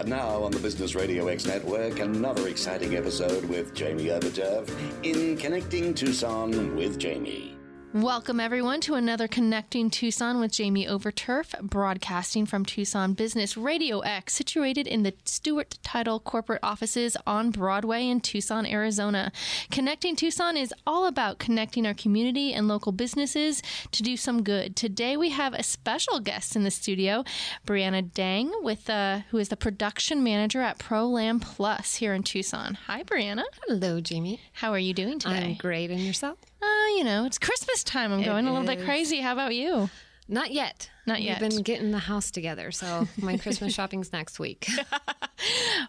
[0.00, 4.66] And now on the Business Radio X Network, another exciting episode with Jamie Overturf
[5.02, 7.59] in Connecting Tucson with Jamie.
[7.92, 14.32] Welcome, everyone, to another Connecting Tucson with Jamie Overturf, broadcasting from Tucson Business Radio X,
[14.32, 19.32] situated in the Stewart Title corporate offices on Broadway in Tucson, Arizona.
[19.72, 23.60] Connecting Tucson is all about connecting our community and local businesses
[23.90, 24.76] to do some good.
[24.76, 27.24] Today, we have a special guest in the studio,
[27.66, 32.78] Brianna Dang, with uh, who is the production manager at ProLam Plus here in Tucson.
[32.86, 33.42] Hi, Brianna.
[33.66, 34.40] Hello, Jamie.
[34.52, 35.34] How are you doing today?
[35.34, 35.90] I'm great.
[35.90, 36.38] And yourself?
[36.62, 38.12] Uh, you know, it's Christmas time.
[38.12, 39.20] I'm It going a little bit crazy.
[39.20, 39.88] How about you?
[40.28, 40.90] Not yet.
[41.06, 41.40] Not yet.
[41.40, 44.68] We've been getting the house together, so my Christmas shopping's next week.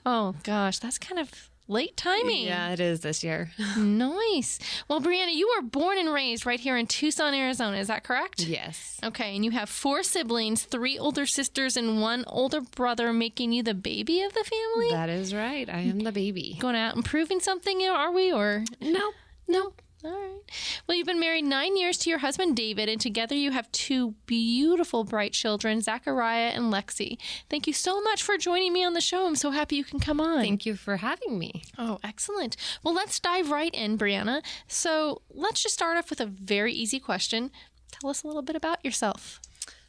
[0.05, 2.45] Oh gosh, that's kind of late timing.
[2.45, 3.52] yeah, it is this year.
[3.77, 4.59] Nice.
[4.88, 7.77] Well, Brianna, you were born and raised right here in Tucson, Arizona.
[7.77, 8.40] Is that correct?
[8.40, 8.98] Yes.
[9.03, 13.62] Okay, and you have four siblings, three older sisters, and one older brother, making you
[13.62, 14.91] the baby of the family.
[14.91, 15.70] That is right.
[15.70, 16.55] I am the baby.
[16.59, 18.32] Going out and proving something, are we?
[18.32, 19.12] Or No,
[19.49, 19.73] no.
[20.04, 20.41] All right.
[20.88, 24.16] Well, you've been married nine years to your husband, David, and together you have two
[24.26, 27.18] beautiful, bright children, Zachariah and Lexi.
[27.49, 29.27] Thank you so much for joining me on the show.
[29.27, 30.41] I'm so happy you can come on.
[30.41, 31.62] Thank you for having me.
[31.77, 32.57] Oh, excellent.
[32.84, 34.41] Well, let's dive right in, Brianna.
[34.68, 37.52] So let's just start off with a very easy question.
[37.91, 39.40] Tell us a little bit about yourself.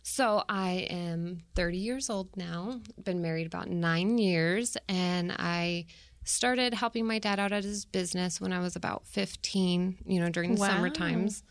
[0.02, 5.86] So I am 30 years old now, been married about nine years, and I
[6.24, 10.28] started helping my dad out at his business when I was about 15, you know,
[10.30, 10.68] during the Wow.
[10.68, 11.42] summer times.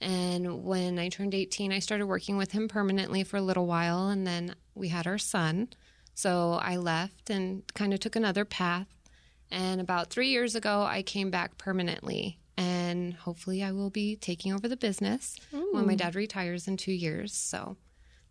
[0.00, 4.08] And when I turned 18, I started working with him permanently for a little while,
[4.08, 5.68] and then we had our son.
[6.14, 8.86] So I left and kind of took another path.
[9.50, 12.38] And about three years ago, I came back permanently.
[12.56, 15.36] And hopefully, I will be taking over the business
[15.72, 17.32] when my dad retires in two years.
[17.34, 17.78] So,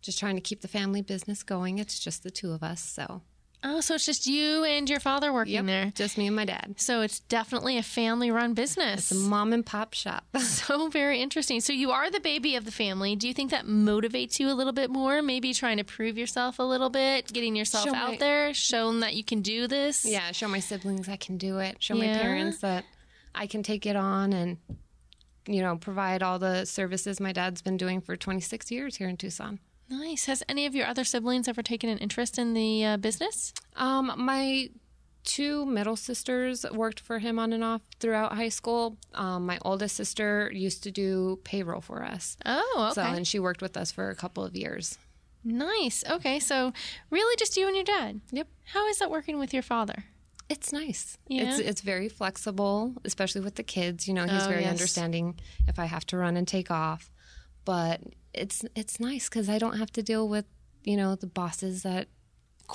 [0.02, 1.78] just trying to keep the family business going.
[1.78, 2.80] It's just the two of us.
[2.80, 3.22] So,
[3.62, 5.92] Oh, so it's just you and your father working yep, there.
[5.94, 6.76] just me and my dad.
[6.78, 9.10] So it's definitely a family run business.
[9.10, 10.24] It's a mom and pop shop.
[10.38, 11.60] so very interesting.
[11.60, 13.16] So you are the baby of the family.
[13.16, 15.20] Do you think that motivates you a little bit more?
[15.20, 19.00] Maybe trying to prove yourself a little bit, getting yourself Show out my- there, showing
[19.00, 20.06] that you can do this.
[20.06, 21.76] yeah, show my siblings I can do it.
[21.82, 22.14] Show Yeah.
[22.14, 22.84] my parents that
[23.34, 24.56] I can take it on and,
[25.46, 29.18] you know, provide all the services my dad's been doing for 26 years here in
[29.18, 29.58] Tucson.
[29.90, 30.26] Nice.
[30.26, 33.52] Has any of your other siblings ever taken an interest in the uh, business?
[33.76, 34.70] Um, my
[35.24, 38.96] two middle sisters worked for him on and off throughout high school.
[39.14, 42.36] Um, my oldest sister used to do payroll for us.
[42.46, 42.94] Oh, okay.
[42.94, 44.96] So, and she worked with us for a couple of years.
[45.44, 46.04] nice.
[46.08, 46.72] Okay, so
[47.10, 48.20] really just you and your dad.
[48.30, 48.48] Yep.
[48.66, 50.04] How is that working with your father?
[50.48, 51.16] It's nice.
[51.28, 51.44] Yeah?
[51.50, 54.08] It's it's very flexible, especially with the kids.
[54.08, 54.70] You know, he's Oh, very yes.
[54.70, 57.10] understanding if I have to run and take off.
[57.64, 58.00] But
[58.34, 60.44] it's it's nice because I don't have to deal with
[60.84, 62.08] you know the bosses that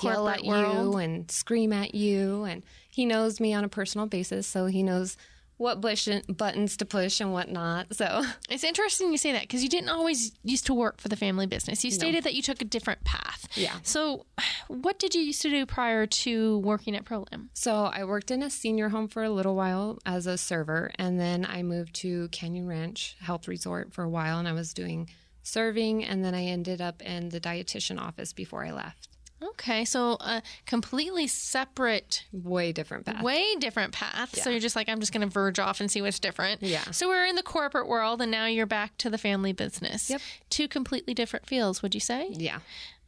[0.02, 0.94] yell at world.
[0.94, 4.82] you and scream at you, and he knows me on a personal basis, so he
[4.82, 5.16] knows
[5.58, 7.94] what bush buttons to push and what not.
[7.94, 11.16] So It's interesting you say that because you didn't always used to work for the
[11.16, 11.84] family business.
[11.84, 13.48] You stated that you took a different path.
[13.54, 13.74] Yeah.
[13.82, 14.26] So,
[14.68, 17.48] what did you used to do prior to working at ProLam?
[17.54, 21.18] So I worked in a senior home for a little while as a server, and
[21.18, 25.08] then I moved to Canyon Ranch Health Resort for a while, and I was doing
[25.46, 29.08] serving, and then I ended up in the dietitian office before I left.
[29.42, 33.22] Okay, so a completely separate, Way different path.
[33.22, 34.34] way different path.
[34.34, 36.62] So you're just like, I'm just going to verge off and see what's different.
[36.62, 36.90] Yeah.
[36.90, 40.08] So we're in the corporate world, and now you're back to the family business.
[40.08, 40.20] Yep.
[40.48, 42.28] Two completely different fields, would you say?
[42.30, 42.60] Yeah.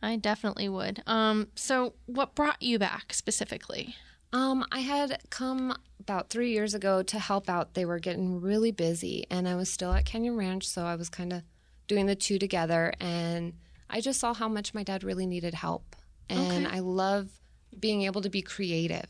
[0.03, 1.03] I definitely would.
[1.06, 3.97] Um, so what brought you back specifically?
[4.31, 7.72] Um, I had come about three years ago to help out.
[7.72, 11.09] They were getting really busy, and I was still at Canyon Ranch, so I was
[11.09, 11.43] kind of
[11.88, 12.93] doing the two together.
[13.00, 13.54] And
[13.91, 15.97] I just saw how much my dad really needed help.
[16.31, 17.31] And I love
[17.78, 19.09] being able to be creative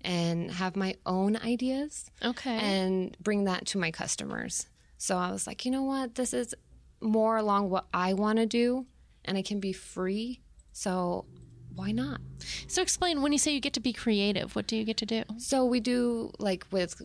[0.00, 2.58] and have my own ideas Okay.
[2.58, 4.66] and bring that to my customers.
[4.98, 6.16] So I was like, you know what?
[6.16, 6.54] This is
[7.00, 8.86] more along what I want to do,
[9.24, 10.40] and I can be free.
[10.72, 11.26] So
[11.74, 12.20] why not?
[12.66, 15.06] So explain when you say you get to be creative, what do you get to
[15.06, 15.22] do?
[15.38, 17.00] So we do like with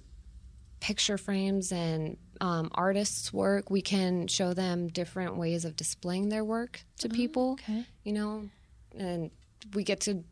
[0.82, 3.70] picture frames and um, artists' work.
[3.70, 7.54] We can show them different ways of displaying their work to people.
[7.54, 7.86] okay.
[8.04, 8.50] You know,
[8.98, 9.32] and
[9.74, 10.24] we get to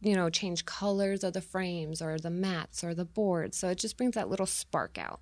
[0.00, 3.56] you know change colors of the frames or the mats or the boards.
[3.56, 5.20] So it just brings that little spark out.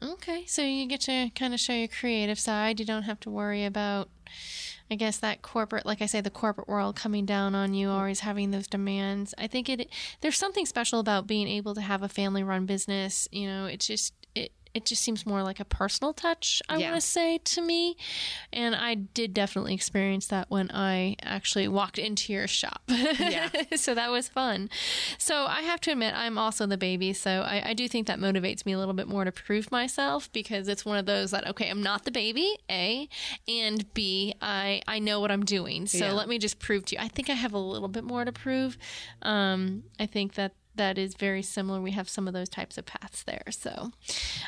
[0.00, 2.78] Okay, so you get to kind of show your creative side.
[2.78, 4.08] You don't have to worry about,
[4.88, 7.92] I guess, that corporate, like I say, the corporate world coming down on you, mm.
[7.92, 9.34] always having those demands.
[9.38, 9.88] I think it
[10.20, 13.26] there's something special about being able to have a family-run business.
[13.32, 14.14] You know, it's just
[14.74, 16.90] it just seems more like a personal touch, I Yeah.
[16.90, 17.96] want to say to me.
[18.52, 22.82] And I did definitely experience that when I actually walked into your shop.
[22.88, 23.48] Yeah.
[23.76, 24.70] so that was fun.
[25.18, 27.12] So I have to admit, I'm also the baby.
[27.12, 30.32] So I, I do think that motivates me a little bit more to prove myself
[30.32, 33.08] because it's one of those that, okay, I'm not the baby, A,
[33.48, 35.86] and B, I, I know what I'm doing.
[35.86, 36.12] So Yeah.
[36.12, 37.02] let me just prove to you.
[37.02, 38.76] I think I have a little bit more to prove.
[39.22, 41.80] Um, I think that that is very similar.
[41.80, 43.44] We have some of those types of paths there.
[43.50, 43.92] So,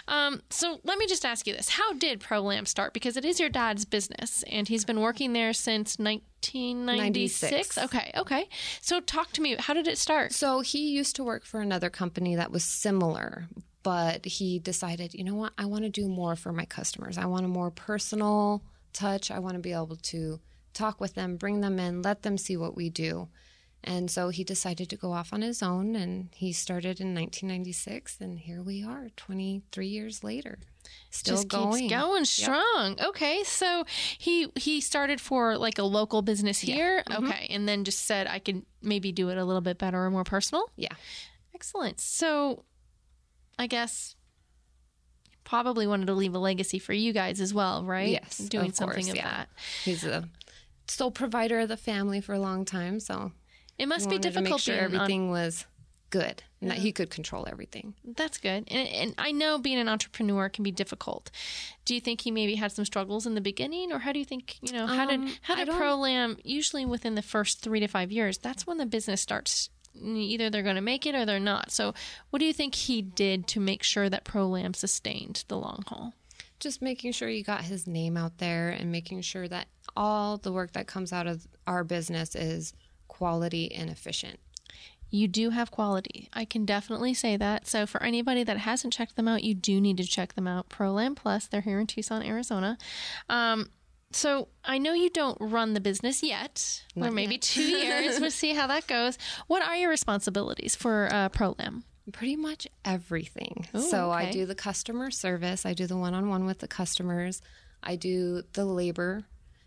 [0.08, 2.94] um, so let me just ask you this: How did ProLam start?
[2.94, 7.76] Because it is your dad's business, and he's been working there since 1996.
[7.76, 7.78] 96.
[7.78, 8.48] Okay, okay.
[8.80, 9.56] So talk to me.
[9.58, 10.32] How did it start?
[10.32, 13.48] So he used to work for another company that was similar,
[13.82, 17.18] but he decided, you know what, I want to do more for my customers.
[17.18, 18.62] I want a more personal
[18.92, 19.30] touch.
[19.30, 20.40] I want to be able to
[20.72, 23.28] talk with them, bring them in, let them see what we do.
[23.82, 28.18] And so he decided to go off on his own and he started in 1996
[28.20, 30.58] and here we are 23 years later.
[31.10, 31.88] Still just going.
[31.88, 32.96] going strong.
[33.00, 33.84] Okay, so
[34.18, 37.02] he he started for like a local business here.
[37.08, 37.24] Mm-hmm.
[37.24, 40.10] Okay, and then just said I can maybe do it a little bit better or
[40.10, 40.70] more personal.
[40.76, 40.94] Yeah.
[41.54, 42.00] Excellent.
[42.00, 42.64] So,
[43.58, 44.16] I guess
[45.44, 48.10] probably wanted to leave a legacy for you guys as well, right?
[48.10, 48.38] Yes.
[48.38, 49.30] doing of something course, of yeah.
[49.30, 49.48] that.
[49.84, 50.28] He's a
[50.86, 53.32] sole provider of the family for a long time, so
[53.80, 55.66] It must be wanted to difficult make sure being on- everything was
[56.10, 57.94] good and that he could control everything.
[58.04, 58.64] That's good.
[58.68, 61.30] And, and I know being an entrepreneur can be difficult.
[61.84, 64.24] Do you think he maybe had some struggles in the beginning, or how do you
[64.24, 67.86] think you know how did Um, how did ProLam usually within the first three to
[67.86, 68.38] five years?
[68.38, 69.70] That's when the business starts.
[70.02, 71.72] Either they're going to make it or they're not.
[71.72, 71.94] So,
[72.30, 76.14] what do you think he did to make sure that ProLam sustained the long haul?
[76.60, 79.66] Just making sure you got his name out there and making sure that
[79.96, 82.72] all the work that comes out of our business is
[83.20, 84.40] quality and efficient.
[85.10, 86.30] You do have quality.
[86.32, 87.66] I can definitely say that.
[87.66, 90.70] So for anybody that hasn't checked them out, you do need to check them out.
[90.70, 92.78] ProLam Plus, they're here in Tucson, Arizona.
[93.28, 93.68] Um,
[94.10, 97.42] so I know you don't run the business yet, or maybe yet.
[97.42, 98.20] two years.
[98.20, 99.18] We'll see how that goes.
[99.48, 101.82] What are your responsibilities for uh, ProLam?
[102.10, 103.66] Pretty much everything.
[103.76, 104.28] Ooh, so okay.
[104.28, 107.42] I do the customer service, I do the one on one with the customers,
[107.82, 109.24] I do the labor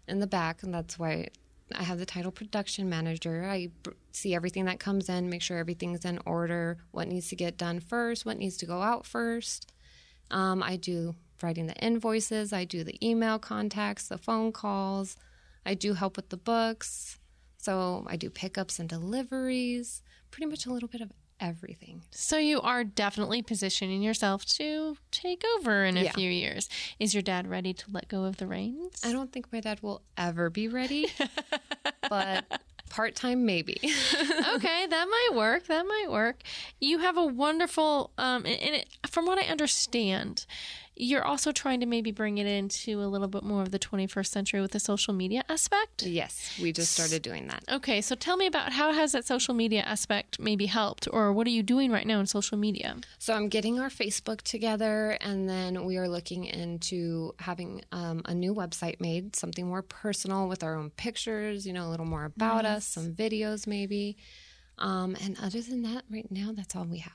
[0.08, 1.28] in the back, and that's why
[1.76, 3.46] I have the title production manager.
[3.46, 3.70] I
[4.12, 7.80] see everything that comes in, make sure everything's in order, what needs to get done
[7.80, 9.72] first, what needs to go out first.
[10.32, 15.18] Um, I do writing the invoices, I do the email contacts, the phone calls,
[15.66, 17.20] I do help with the books.
[17.58, 21.12] So I do pickups and deliveries, pretty much a little bit of
[21.44, 22.02] everything.
[22.12, 26.12] So you are definitely positioning yourself to take over in a Yeah.
[26.14, 26.70] few years.
[27.00, 29.02] Is your dad ready to let go of the reins?
[29.04, 31.08] I don't think my dad will ever be ready,
[32.10, 32.46] but
[32.90, 33.78] part time maybe.
[34.56, 35.68] okay, that might work.
[35.68, 36.42] That might work.
[36.80, 40.46] You have a wonderful, um, and it, from what I understand,
[40.96, 44.28] you're also trying to maybe bring it into a little bit more of the 21st
[44.28, 46.04] century with the social media aspect.
[46.04, 47.64] yes, we just started doing that.
[47.72, 51.48] Okay, so tell me about how has that social media aspect maybe helped, or what
[51.48, 52.96] are you doing right now in social media?
[53.20, 58.34] So I'm getting our Facebook together, and then we are looking into having um, a
[58.34, 62.26] new website made, something more personal with our own pictures, you know, a little more
[62.26, 64.18] about us, some videos maybe.
[64.80, 67.14] Um, and other than that, right now, that's all we have.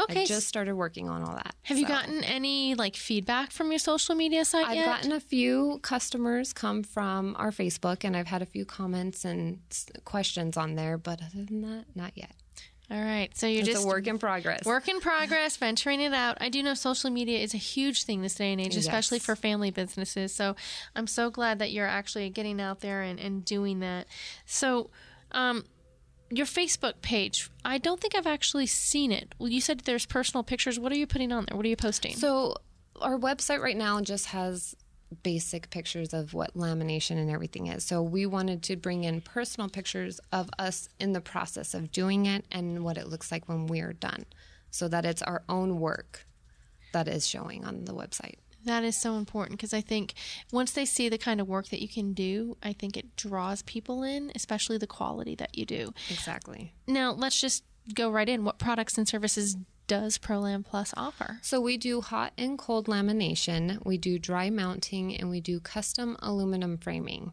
[0.00, 1.54] Okay, I just started working on all that.
[1.62, 4.86] have you gotten any like feedback from your social media site I've yet?
[4.86, 9.60] gotten a few customers come from our Facebook, and I've had a few comments and
[10.04, 10.98] questions on there.
[10.98, 12.32] But other than that, not yet.
[12.90, 14.64] All right, so you're It's just a work in progress.
[14.66, 16.36] Work in progress, venturing it out.
[16.40, 19.24] I do know social media is a huge thing this day and age, especially Yes.
[19.24, 20.34] for family businesses.
[20.34, 20.54] So
[20.94, 24.06] I'm so glad that you're actually getting out there and, and doing that.
[24.44, 24.90] So,
[25.32, 25.64] um,
[26.30, 29.34] your Facebook page, I don't think I've actually seen it.
[29.38, 30.78] Well, you said there's personal pictures.
[30.78, 31.56] What are you putting on there?
[31.56, 32.14] What are you posting?
[32.16, 32.56] So
[33.00, 34.74] our website right now just has
[35.22, 37.84] basic pictures of what lamination and everything is.
[37.84, 42.26] So we wanted to bring in personal pictures of us in the process of doing
[42.26, 44.24] it and what it looks like when we're done,
[44.70, 46.26] so that it's our own work
[46.92, 48.36] that is showing on the website.
[48.64, 50.14] That is so important because I think
[50.52, 53.62] once they see the kind of work that you can do, I think it draws
[53.62, 55.92] people in, especially the quality that you do.
[56.10, 56.74] Exactly.
[56.86, 58.44] Now, let's just go right in.
[58.44, 59.56] What products and services
[59.86, 61.38] does ProLam Plus offer?
[61.42, 66.16] So we do hot and cold lamination, we do dry mounting, and we do custom
[66.20, 67.32] aluminum framing.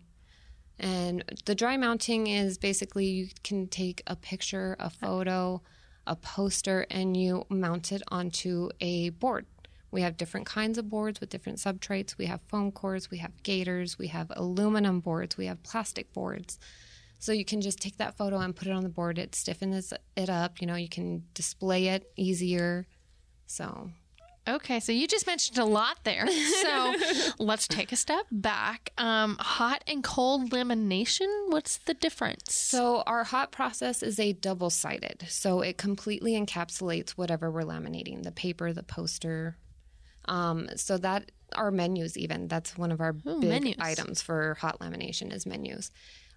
[0.77, 5.61] And the dry mounting is basically you can take a picture, a photo,
[6.07, 9.45] a poster, and you mount it onto a board.
[9.91, 12.17] We have different kinds of boards with different substrates.
[12.17, 16.59] We have foam cores, we have gators, we have aluminum boards, we have plastic boards.
[17.19, 19.19] So you can just take that photo and put it on the board.
[19.19, 20.59] It stiffens it up.
[20.61, 22.87] You know, you can display it easier.
[23.45, 23.91] So
[24.47, 26.27] Okay, so you just mentioned a lot there.
[26.61, 26.95] So
[27.39, 28.91] let's take a step back.
[28.97, 32.53] Um, hot and cold lamination, what's the difference?
[32.53, 35.25] So our hot process is a double sided.
[35.27, 39.57] So it completely encapsulates whatever we're laminating the paper, the poster.
[40.25, 43.75] Um, so that our menus, even that's one of our big menus.
[43.79, 45.91] items for hot lamination is menus.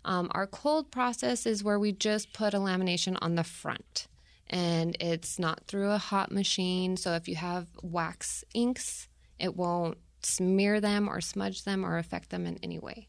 [0.05, 4.07] Um, our cold process is where we just put a lamination on the front
[4.51, 6.97] and it's not through a hot machine.
[6.97, 12.31] So if you have wax inks, it won't smear them or smudge them or affect
[12.31, 13.09] them in any way.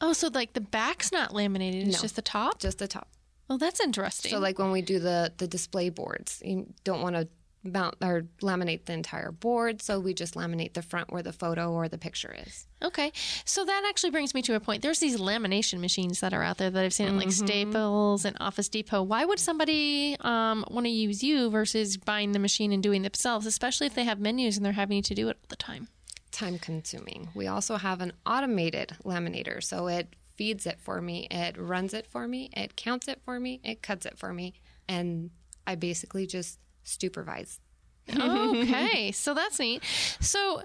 [0.00, 2.02] Oh, so like the back's not laminated, it's No.
[2.02, 2.58] just the top?
[2.60, 3.08] Just the top.
[3.50, 4.30] Oh, that's interesting.
[4.30, 7.26] So like when we do the the display boards, you don't want to
[7.64, 11.72] mount or laminate the entire board, so we just laminate the front where the photo
[11.72, 12.66] or the picture is.
[12.82, 13.12] Okay.
[13.44, 14.82] So that actually brings me to a point.
[14.82, 18.36] There's these lamination machines that are out there that I've seen at like Staples and
[18.40, 19.02] Office Depot.
[19.02, 23.12] Why would somebody um, want to use you versus buying the machine and doing it
[23.12, 25.88] themselves, especially if they have menus and they're having to do it all the time?
[26.30, 27.28] Time consuming.
[27.34, 32.06] We also have an automated laminator, so it feeds it for me, it runs it
[32.06, 34.54] for me, it counts it for me, it cuts it for me,
[34.88, 35.30] and
[35.66, 37.60] I basically just supervise.
[38.16, 39.12] okay.
[39.12, 39.82] So that's neat.
[40.20, 40.62] So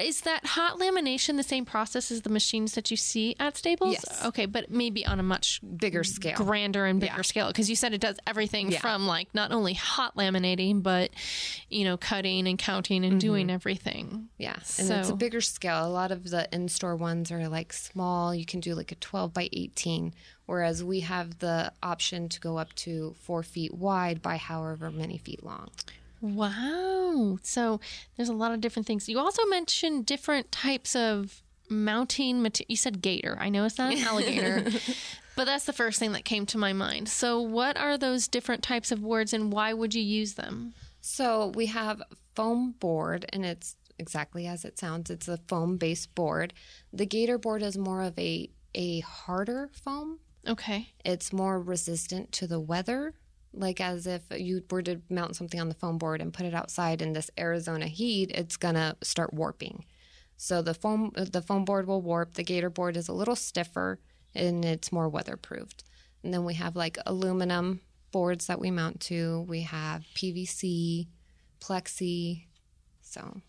[0.00, 3.92] is that hot lamination the same process as the machines that you see at Staples?
[3.92, 4.24] Yes.
[4.26, 6.36] Okay, but maybe on a much Bigger scale.
[6.36, 8.80] grander and bigger scale because you said it does everything Yeah.
[8.80, 11.10] from like not only hot laminating but
[11.68, 13.18] you know cutting and counting and mm-hmm.
[13.18, 15.86] doing everything Yeah, and it's a bigger scale.
[15.86, 18.34] A lot of the in-store ones are like small.
[18.34, 20.12] You can do like a 12 by 18,
[20.46, 25.18] whereas we have the option to go up to four feet wide by however many
[25.18, 25.70] feet long.
[26.24, 27.80] Wow so
[28.16, 32.76] there's a lot of different things you also mentioned different types of mounting material you
[32.76, 34.64] said gator i know it's not an alligator
[35.36, 38.62] but that's the first thing that came to my mind so what are those different
[38.62, 42.02] types of boards and why would you use them So we have
[42.34, 45.10] foam board, and it's exactly as it sounds.
[45.10, 46.54] It's a foam-based board.
[46.94, 50.18] The Gator board is more of a a harder foam.
[50.48, 53.12] okay It's more resistant to the weather.
[53.56, 56.54] Like as if you were to mount something on the foam board and put it
[56.54, 59.84] outside in this Arizona heat, it's gonna start warping.
[60.36, 62.34] So the foam the foam board will warp.
[62.34, 64.00] The Gator board is a little stiffer
[64.34, 65.84] and it's more weatherproofed.
[66.22, 67.80] And then we have like aluminum
[68.10, 69.44] boards that we mount to.
[69.48, 71.08] We have PVC,
[71.60, 72.46] plexi.
[73.00, 73.40] So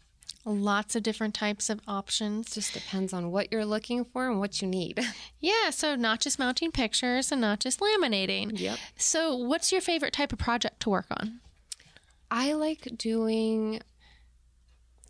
[0.45, 4.61] lots of different types of options just depends on what you're looking for and what
[4.61, 4.99] you need.
[5.39, 8.57] Yeah, so not just mounting pictures and not just laminating.
[8.59, 8.77] Yep.
[8.97, 11.39] So, what's your favorite type of project to work on?
[12.31, 13.81] I like doing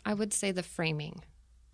[0.04, 1.22] I would say the framing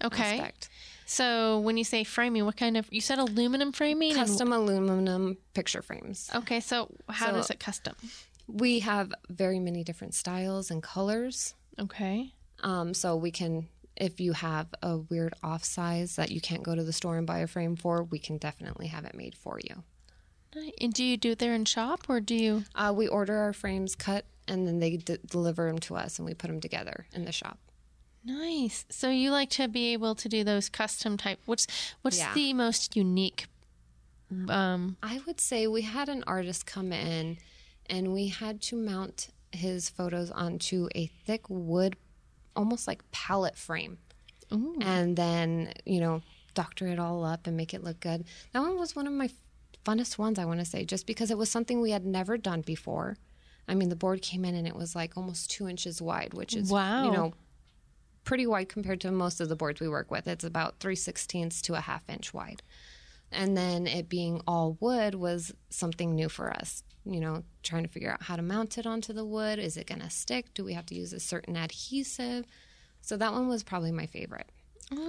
[0.02, 0.34] Okay.
[0.38, 0.68] aspect.
[1.06, 4.12] So, when you say framing, what kind of you said aluminum framing?
[4.12, 6.30] and- Custom aluminum picture frames.
[6.34, 7.94] okay, so how So- does it custom?
[8.46, 11.54] We have very many different styles and colors.
[11.80, 12.32] Okay.
[12.62, 16.74] Um, so we can, if you have a weird off size that you can't go
[16.74, 19.58] to the store and buy a frame for, we can definitely have it made for
[19.62, 19.82] you.
[20.80, 22.64] And do you do it there in shop or do you?
[22.74, 26.26] Uh, we order our frames cut and then they d- deliver them to us and
[26.26, 27.58] we put them together in the shop.
[28.24, 28.84] Nice.
[28.90, 31.40] So you like to be able to do those custom type.
[31.46, 31.66] What's
[32.02, 32.32] what's Yeah.
[32.34, 33.46] the most unique?
[34.48, 34.96] Um.
[35.02, 37.38] I would say we had an artist come in
[37.86, 41.96] and we had to mount his photos onto a thick wood,
[42.56, 43.98] almost like palette frame.
[44.82, 46.20] And then, you know,
[46.52, 48.24] doctor it all up and make it look good.
[48.52, 49.30] That one was one of my
[49.86, 52.60] funnest ones, I want to say, just because it was something we had never done
[52.60, 53.16] before.
[53.66, 56.54] I mean, the board came in and it was like almost two inches wide, which
[56.54, 57.04] is, Wow.
[57.06, 57.32] you know,
[58.24, 60.28] pretty wide compared to most of the boards we work with.
[60.28, 62.62] It's about three sixteenths to a half inch wide.
[63.30, 66.84] And then it being all wood was something new for us.
[67.04, 69.58] You know, trying to figure out how to mount it onto the wood.
[69.58, 70.54] Is it going to stick?
[70.54, 72.46] Do we have to use a certain adhesive?
[73.00, 74.48] So that one was probably my favorite,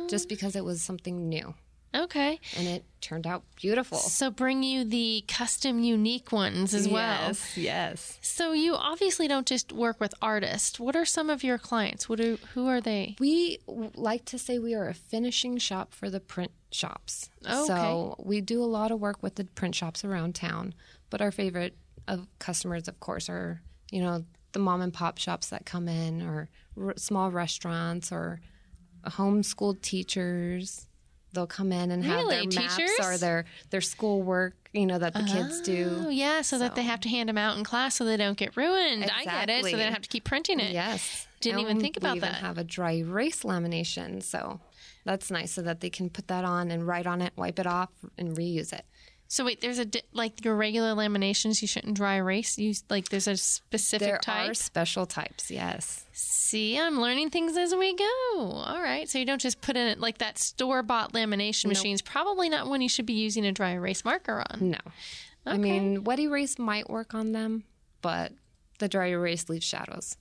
[0.09, 0.29] just oh.
[0.29, 1.53] because it was something new
[1.95, 2.39] Okay.
[2.57, 3.97] and it turned out beautiful.
[3.97, 7.27] So bring you the custom, unique ones as well.
[7.27, 8.19] Yes, yes.
[8.21, 10.79] So you obviously don't just work with artists.
[10.79, 12.09] What are some of your clients?
[12.09, 13.15] What are who are they?
[13.19, 17.29] We like to say we are a finishing shop for the print shops.
[17.45, 20.73] Oh, So we do a lot of work with the print shops around town,
[21.11, 21.75] but our favorite
[22.07, 26.21] of customers, of course, are you know the mom and pop shops that come in,
[26.21, 28.39] or r- small restaurants, or
[29.05, 30.87] homeschooled teachers.
[31.33, 32.45] They'll come in and have Really?
[32.47, 32.91] their maps Teachers?
[33.01, 36.03] or their their schoolwork, you know, that the kids do.
[36.05, 38.37] Oh yeah, so, that they have to hand them out in class so they don't
[38.37, 39.09] get ruined.
[39.11, 39.65] I get it.
[39.65, 40.71] So they don't have to keep printing it.
[40.73, 41.27] Yes.
[41.41, 42.13] Didn't even think about that.
[42.13, 42.35] we even that.
[42.41, 44.59] have a dry erase lamination, so
[45.05, 47.65] that's nice so that they can put that on and write on it, wipe it
[47.67, 48.85] off, and reuse it.
[49.27, 52.57] So wait, there's a di- like your regular laminations you shouldn't dry erase.
[52.59, 54.51] You like there's a specific There type.
[54.51, 56.05] are special types, yes.
[56.11, 58.05] See, I'm learning things as we go.
[58.35, 61.95] All right, so you don't just put in it like that store bought lamination machine
[61.95, 64.69] is probably not one you should be using a dry erase marker on.
[64.71, 64.77] No.
[65.47, 65.55] Okay.
[65.55, 67.63] I mean, wet erase might work on them,
[68.01, 68.31] but
[68.79, 70.15] the dry erase leaves shadows.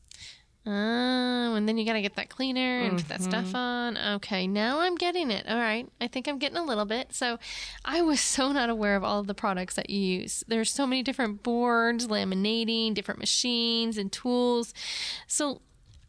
[0.64, 3.30] Oh, and then you got to get that cleaner and put that Mm-hmm.
[3.30, 3.96] stuff on.
[3.98, 5.44] Okay, now I'm getting it.
[5.48, 5.88] All right.
[6.00, 7.12] I think I'm getting a little bit.
[7.12, 7.38] So
[7.84, 10.44] I was so not aware of all of the products that you use.
[10.46, 14.72] There's so many different boards, laminating, different machines and tools.
[15.26, 15.62] So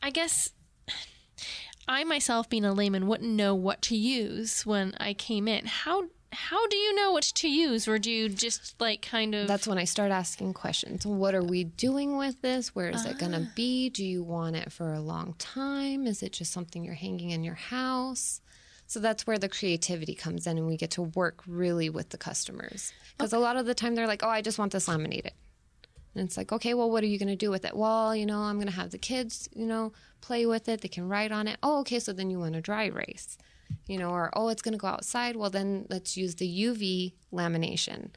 [0.04, 0.52] I guess
[1.88, 5.66] I myself, being a layman, wouldn't know what to use when I came in.
[5.66, 9.48] How how do you know which to use, or do you just like kind of?
[9.48, 11.06] That's when I start asking questions.
[11.06, 12.76] What are we doing with this?
[12.76, 13.54] Where is it going to ah.
[13.56, 13.90] be?
[13.90, 16.08] Do you want it for a long time?
[16.08, 18.42] Is it just something you're hanging in your house?
[18.88, 22.18] So that's where the creativity comes in, and we get to work really with the
[22.18, 22.94] customers.
[23.18, 25.32] Because a lot of the time they're like, oh, I just want this laminated.
[26.16, 27.76] And it's like, okay, well, what are you going to do with it?
[27.76, 30.82] Well, you know, I'm going to have the kids, you know, play with it.
[30.82, 31.58] They can write on it.
[31.64, 33.38] Oh, okay, so then you want a dry erase,
[33.88, 35.36] you know, or oh, it's going to go outside.
[35.36, 38.10] Well, then let's use the UV lamination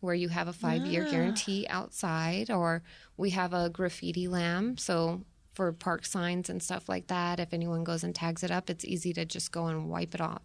[0.00, 1.10] where you have a five year ah.
[1.10, 2.82] guarantee outside, or
[3.16, 4.76] we have a graffiti lamb.
[4.76, 5.22] So
[5.54, 8.84] for park signs and stuff like that, if anyone goes and tags it up, it's
[8.84, 10.42] easy to just go and wipe it off.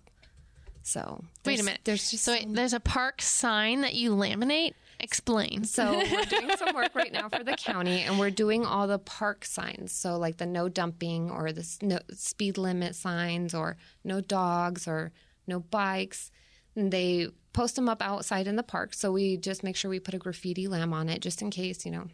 [0.84, 1.82] So Wait a minute.
[1.84, 4.74] There's just so wait, there's a park sign that you laminate.
[5.06, 5.66] Explain.
[5.66, 8.98] So we're doing some work right now for the county, and we're doing all the
[8.98, 9.92] park signs.
[9.92, 15.12] So like the no dumping or the no speed limit signs, or no dogs or
[15.46, 16.32] no bikes.
[16.76, 18.96] And they post them up outside in the park.
[18.96, 21.86] So we just make sure we put a graffiti lamb on it, just in case
[21.86, 22.08] you know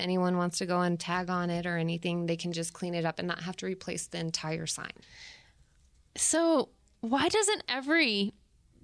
[0.00, 2.26] anyone wants to go and tag on it or anything.
[2.26, 4.90] They can just clean it up and not have to replace the entire sign.
[6.16, 6.70] So
[7.02, 8.34] why doesn't every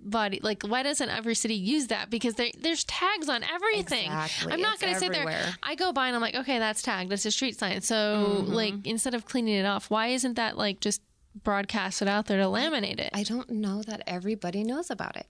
[0.03, 2.11] body like why doesn't every city use that?
[2.11, 4.07] Because there, there's tags on everything.
[4.07, 4.53] Exactly.
[4.53, 5.55] i'm not It's going to sit there.
[5.63, 7.11] i go by and i'm like okay that's tagged.
[7.11, 8.53] That's a street sign so mm-hmm.
[8.53, 11.01] like instead of cleaning it off why isn't that like just
[11.35, 13.11] broadcast broadcasted out there to laminate it?
[13.15, 15.27] I don't know that everybody knows about it.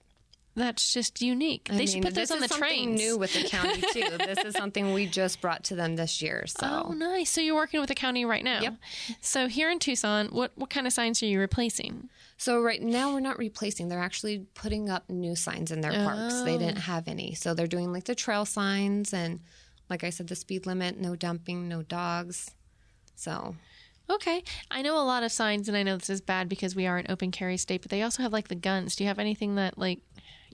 [0.55, 2.95] That's just unique I they should put this on the train.
[2.95, 4.17] new with the county too.
[4.17, 6.45] this is something we just brought to them this year.
[6.47, 8.75] So oh nice so you're working with the county right now Yep.
[9.21, 13.13] so here in tucson what what kind of signs are you replacing So right now
[13.13, 13.87] we're not replacing.
[13.89, 16.41] They're actually putting up new signs in their parks.
[16.41, 16.81] They didn't oh.
[16.81, 17.33] have any.
[17.35, 19.39] So they're doing like the trail signs and
[19.89, 22.51] like I said the speed limit, no dumping, no dogs.
[23.15, 23.55] So
[24.09, 24.43] Okay.
[24.69, 26.97] I know a lot of signs, and I know this is bad because we are
[26.97, 28.95] an open carry state, but they also have like the guns.
[28.95, 29.99] Do you have anything that like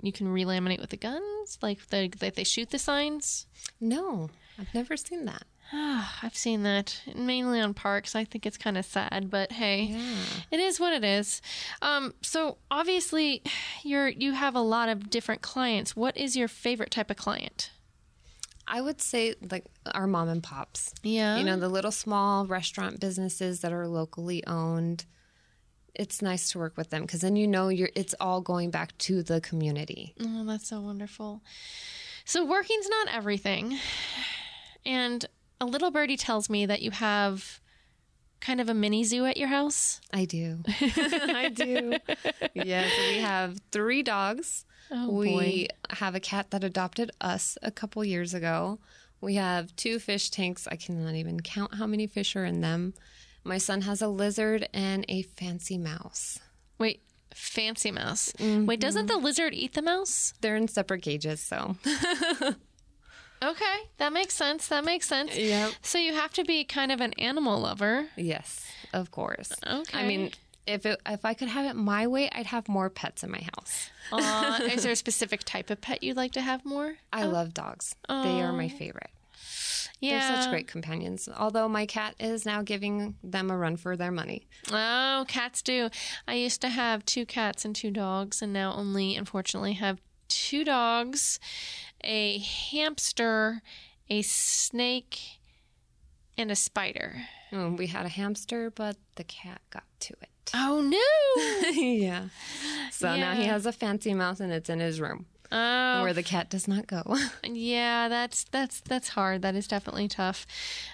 [0.01, 1.57] you can relaminate with the guns?
[1.61, 3.45] Like the, that they shoot the signs?
[3.79, 5.43] no, I've never seen that.
[5.71, 8.15] I've seen that mainly on parks.
[8.15, 9.95] I think it's kind of sad, but hey,
[10.51, 11.41] it is what it is.
[11.81, 13.43] Um, so obviously,
[13.83, 15.95] you're you have a lot of different clients.
[15.95, 17.69] What is your favorite type of client?
[18.67, 20.93] I would say like our mom and pops.
[21.03, 21.37] Yeah.
[21.37, 25.05] You know, the little small restaurant businesses that are locally owned.
[25.99, 28.97] It's nice to work with them because then you know you're it's all going back
[28.99, 30.15] to the community.
[30.19, 31.41] Oh, that's so wonderful.
[32.23, 33.77] So working's not everything.
[34.85, 35.25] And
[35.59, 37.59] a little birdie tells me that you have
[38.39, 39.99] kind of a mini zoo at your house.
[40.13, 40.59] I do.
[40.67, 41.95] I do.
[42.53, 44.65] Yes, we have three dogs.
[44.91, 48.79] Oh, we have a cat that adopted us a couple years ago.
[49.21, 50.67] We have two fish tanks.
[50.71, 52.93] I cannot even count how many fish are in them.
[53.43, 56.39] My son has a lizard and a fancy mouse.
[56.77, 57.01] Wait,
[57.33, 58.33] fancy mouse.
[58.39, 60.33] Wait, doesn't the lizard eat the mouse?
[60.41, 61.75] They're in separate cages, so
[63.41, 64.67] Okay, that makes sense.
[64.67, 65.37] That makes sense.
[65.37, 65.71] Yep.
[65.81, 68.07] So you have to be kind of an animal lover.
[68.17, 69.53] yes, of course.
[69.65, 69.97] Okay.
[69.97, 70.31] I mean,
[70.67, 73.41] if it, if I could have it my way, I'd have more pets in my
[73.55, 73.89] house.
[74.11, 76.95] Uh, is there a specific type of pet you'd like to have more?
[77.13, 77.95] I love dogs.
[78.09, 79.09] They are my favorite.
[79.99, 80.19] Yeah.
[80.31, 81.27] They're such great companions.
[81.35, 84.47] Although my cat is now giving them a run for their money.
[84.71, 85.89] Oh, cats do.
[86.27, 90.63] I used to have two cats and two dogs, and now only, unfortunately, have two
[90.63, 91.39] dogs,
[92.03, 93.61] a hamster,
[94.09, 95.19] a snake,
[96.37, 97.23] and a spider.
[97.51, 100.29] Mm, We had a hamster, but the cat got to it.
[100.53, 101.71] Oh no!
[101.81, 102.29] yeah.
[102.91, 106.23] So now he has a fancy mouse and it's in his room Oh, where the
[106.23, 107.01] cat does not go.
[107.43, 109.41] yeah, that's that's that's hard.
[109.41, 110.45] That is definitely tough.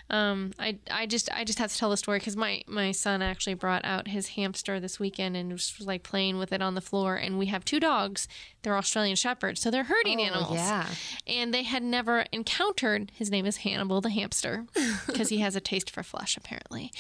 [0.10, 3.22] Um, I I just I just have to tell the story because my my son
[3.22, 6.82] actually brought out his hamster this weekend and was like playing with it on the
[6.82, 7.16] floor.
[7.16, 8.28] And we have two dogs.
[8.64, 10.48] They're Australian shepherds, so they're herding animals.
[10.52, 10.88] Oh, yeah.
[11.28, 14.66] and they had never encountered his name is hannibal the hamster
[15.08, 16.92] because he has a taste for flesh apparently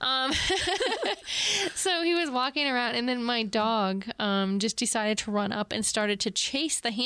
[0.00, 0.32] um,
[1.74, 5.72] so he was walking around and then my dog um, just decided to run up
[5.72, 7.03] and started to chase the hamster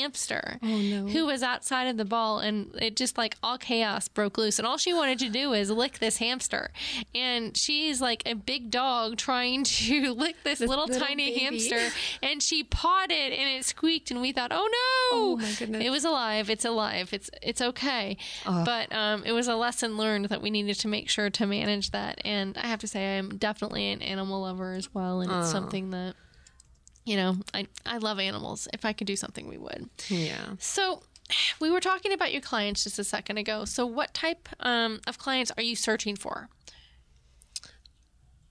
[0.63, 1.07] Oh, no.
[1.07, 4.67] who was outside of the ball and it just like all chaos broke loose and
[4.67, 6.71] all she wanted to do is lick this hamster.
[7.13, 11.39] And she's like a big dog trying to lick this, little, little tiny baby.
[11.39, 11.89] hamster
[12.21, 14.67] and she pawed it and it squeaked and we thought oh
[15.11, 15.17] no!
[15.17, 15.83] Oh, my goodness.
[15.83, 16.49] it was alive.
[16.49, 17.09] It's alive.
[17.13, 18.17] It's it's okay.
[18.45, 21.91] But um, it was a lesson learned that we needed to make sure to manage
[21.91, 25.51] that and i have to say i'm definitely an animal lover as well and it's
[25.51, 26.15] something that
[27.09, 28.67] you know I, I love animals.
[28.71, 29.89] If i could do something we would.
[30.09, 30.53] Yeah.
[30.59, 31.01] so
[31.59, 33.65] we were talking about your clients just a second ago.
[33.65, 36.49] So what type um, of clients are you searching for?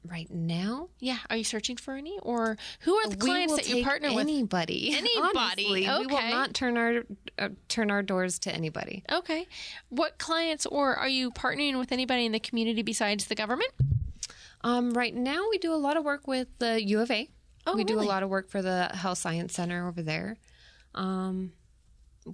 [0.05, 1.19] Right now, yeah.
[1.29, 2.19] Are you searching for any?
[2.23, 4.21] Or who are the we clients that you partner with?
[4.21, 4.95] anybody.
[4.97, 7.03] Anybody, Honestly, we will not turn our
[7.39, 9.05] uh, turn our doors to anybody.
[9.13, 9.47] okay.
[9.91, 13.73] What clients or are you partnering with anybody in the community besides the government?
[14.63, 17.29] Um, right now, we do a lot of work with the U of A.
[17.73, 20.37] Oh, we do a lot of work for the Health Science Center over there.
[20.95, 21.53] Um,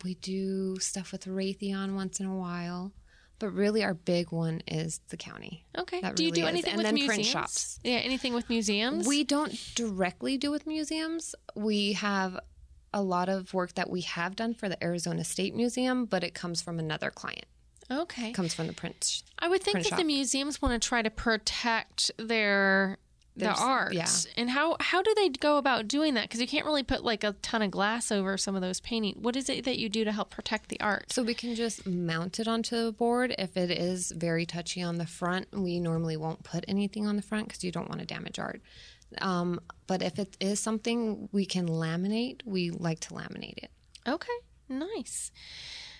[0.05, 2.93] we do stuff with Raytheon once in a while,
[3.39, 5.67] but really our big one is the county.
[5.79, 6.49] okay That do you really do is.
[6.51, 7.79] anything And with then museums print shops.
[7.85, 11.35] yeah anything with museums We don't directly do with museums.
[11.55, 12.39] We have
[12.93, 16.33] a lot of work that we have done for the Arizona State Museum, but it
[16.33, 17.47] comes from another client.
[17.91, 19.23] okay comes from the print.
[19.39, 22.99] I would think that the museums want to try to protect their
[23.37, 23.93] the There's- art.
[23.95, 24.09] yeah.
[24.37, 26.23] And how how do they go about doing that?
[26.29, 29.17] Because you can't really put like a ton of glass over some of those paintings.
[29.21, 31.13] What is it that you do to help protect the art?
[31.13, 33.35] So we can just mount it onto the board.
[33.39, 37.23] If it is very touchy on the front, we normally won't put anything on the
[37.23, 38.63] front because you don't want to damage art.
[39.21, 43.71] Um, but if it is something we can laminate, we like to laminate it.
[44.07, 44.33] Okay,
[44.69, 45.31] nice.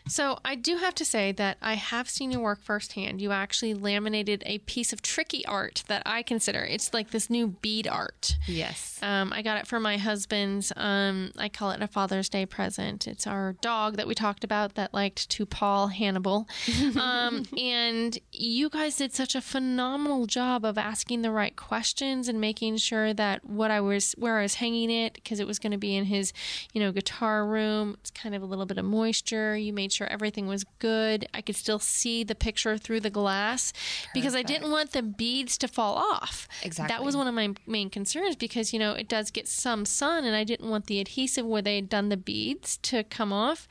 [0.07, 3.23] So I do have to say that I have seen your work firsthand.
[3.23, 7.49] You actually laminated a piece of tricky art that I consider it's like this new
[7.49, 8.37] bead art.
[8.47, 8.99] Yes.
[9.03, 10.73] Um, I got it for my husband's.
[10.77, 13.07] Um, I call it a Father's Day present.
[13.07, 16.49] It's our dog that we talked about that liked to paw Hannibal.
[16.95, 22.41] Um, and you guys did such a phenomenal job of asking the right questions and
[22.41, 25.73] making sure that what I was, where I was hanging it, because it was going
[25.73, 26.33] to be in his,
[26.73, 27.97] you know, guitar room.
[28.01, 29.57] It's kind of a little bit of moisture.
[29.57, 31.27] You made sure everything was good.
[31.33, 33.73] I could still see the picture through the glass
[34.13, 36.49] because I didn't want the beads to fall off.
[36.63, 36.95] Exactly.
[36.95, 40.25] That was one of my main concerns because you know it does get some sun
[40.25, 43.69] and I didn't want the adhesive where they had done the beads to come off.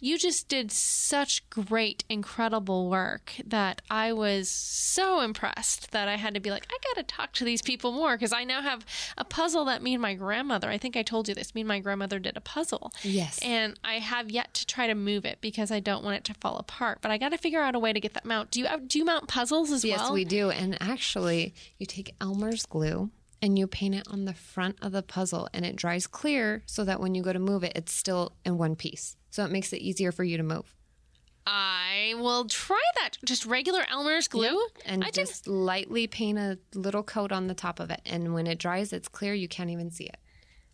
[0.00, 6.34] You just did such great incredible work that I was so impressed that I had
[6.34, 8.84] to be like I got to talk to these people more because I now have
[9.16, 11.68] a puzzle that me and my grandmother, I think I told you this, me and
[11.68, 12.92] my grandmother did a puzzle.
[13.02, 13.38] Yes.
[13.42, 16.34] And I have yet to try to move it because I don't want it to
[16.34, 18.50] fall apart, but I got to figure out a way to get that mount.
[18.50, 20.08] Do you uh, do you mount puzzles as Yes, well?
[20.08, 20.50] Yes, we do.
[20.50, 23.10] And actually, you take Elmer's glue
[23.42, 26.84] and you paint it on the front of the puzzle and it dries clear so
[26.84, 29.16] that when you go to move it, it's still in one piece.
[29.30, 30.74] So it makes it easier for you to move.
[31.46, 33.18] I will try that.
[33.24, 34.66] Just regular Elmer's glue.
[34.84, 38.00] And I just lightly paint a little coat on the top of it.
[38.04, 39.32] And when it dries, it's clear.
[39.32, 40.16] You can't even see it.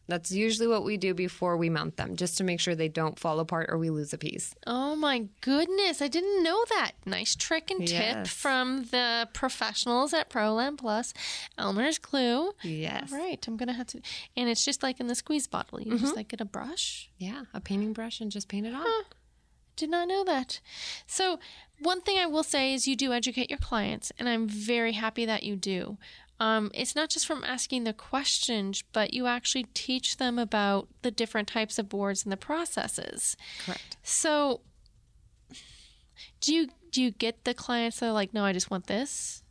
[0.08, 3.18] That's usually what we do before we mount them, just to make sure they don't
[3.18, 4.54] fall apart or we lose a piece.
[4.66, 6.02] Oh my goodness!
[6.02, 6.92] I didn't know that.
[7.06, 8.28] Nice trick and tip Yes.
[8.28, 11.14] from the professionals at ProLam Plus.
[11.56, 12.52] Elmer's glue.
[12.62, 13.12] Yes.
[13.12, 14.00] All right, I'm gonna have to.
[14.36, 15.80] And it's just like in the squeeze bottle.
[15.80, 15.98] You Mm-hmm.
[16.04, 17.08] just like get a brush.
[17.18, 18.84] Yeah, a painting brush and just paint it on.
[19.76, 20.60] Did not know that.
[21.06, 21.38] So,
[21.80, 25.24] one thing I will say is you do educate your clients, and I'm very happy
[25.24, 25.96] that you do.
[26.42, 31.12] Um, it's not just from asking the questions, but you actually teach them about the
[31.12, 33.36] different types of boards and the processes.
[33.64, 33.96] Correct.
[34.02, 34.62] So,
[36.40, 39.44] do you do you get the clients that are like, no, I just want this?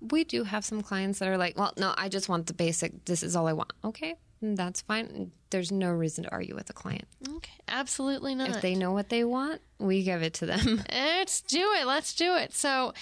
[0.00, 3.04] We do have some clients that are like, well, no, I just want the basic.
[3.04, 3.72] This is all I want.
[3.84, 5.30] Okay, that's fine.
[5.52, 7.04] There's no reason to argue with a client.
[7.36, 8.48] Okay, absolutely not.
[8.50, 10.82] If they know what they want, we give it to them.
[10.92, 11.86] Let's do it.
[11.86, 12.54] Let's do it.
[12.54, 12.92] So,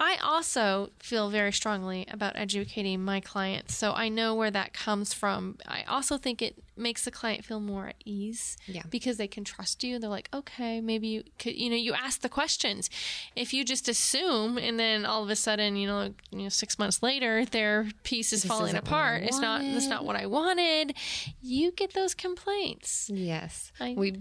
[0.00, 3.74] I also feel very strongly about educating my clients.
[3.74, 5.58] So, I know where that comes from.
[5.66, 8.82] I also think it makes the client feel more at ease Yeah.
[8.90, 9.98] because they can trust you.
[9.98, 12.90] They're like, okay, maybe you could, you know, you ask the questions.
[13.34, 16.78] If you just assume and then all of a sudden, you know, you know, six
[16.78, 19.22] months later, their piece is falling what I apart.
[19.22, 20.94] It's not, that's not what I wanted.
[21.40, 23.10] You get those complaints.
[23.12, 24.20] yes, I- we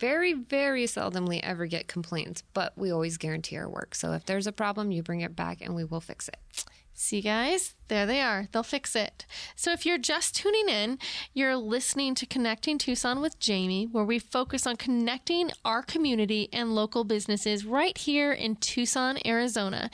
[0.00, 3.94] very, very seldomly ever get complaints, but we always guarantee our work.
[3.94, 6.64] So if there's a problem, you bring it back and we will fix it.
[6.94, 8.48] See, guys, there they are.
[8.50, 9.26] They'll fix it.
[9.54, 10.98] So, if you're just tuning in,
[11.34, 16.74] you're listening to Connecting Tucson with Jamie, where we focus on connecting our community and
[16.74, 19.90] local businesses right here in Tucson, Arizona.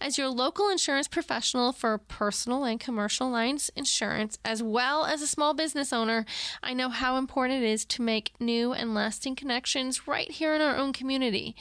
[0.00, 5.26] As your local insurance professional for personal and commercial lines insurance, as well as a
[5.26, 6.24] small business owner,
[6.62, 10.62] I know how important it is to make new and lasting connections right here in
[10.62, 11.54] our own community.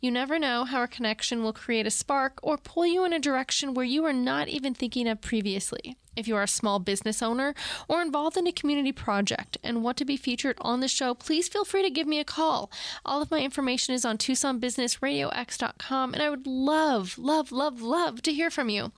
[0.00, 3.18] You never know how a connection will create a spark or pull you in a
[3.18, 5.96] direction where you are not even thinking of previously.
[6.18, 7.54] If you are a small business owner
[7.86, 11.46] or involved in a community project and want to be featured on the show, please
[11.46, 12.72] feel free to give me a call.
[13.04, 18.32] All of my information is on TucsonBusinessRadioX.com, and I would love, love, love, love to
[18.32, 18.90] hear from you.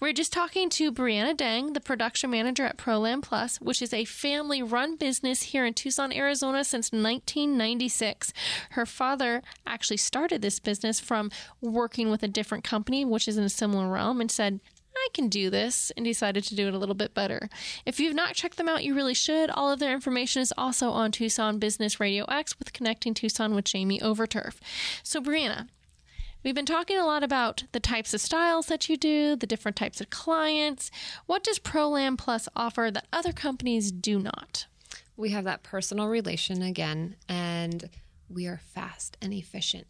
[0.00, 4.04] We're just talking to Brianna Dang, the production manager at ProLam Plus, which is a
[4.04, 8.32] family run business here in Tucson, Arizona since 1996.
[8.70, 13.44] Her father actually started this business from working with a different company, which is in
[13.44, 14.58] a similar realm, and said,
[14.96, 17.48] I can do this, and decided to do it a little bit better.
[17.84, 19.50] If you've not checked them out, you really should.
[19.50, 23.64] All of their information is also on Tucson Business Radio X with Connecting Tucson with
[23.64, 24.56] Jamie Overturf.
[25.02, 25.68] So, Brianna,
[26.44, 29.78] We've been talking a lot about the types of styles that you do, the different
[29.78, 30.90] types of clients.
[31.24, 34.66] What does ProLam Plus offer that other companies do not?
[35.16, 37.88] We have that personal relation again, and
[38.28, 39.86] we are fast and efficient.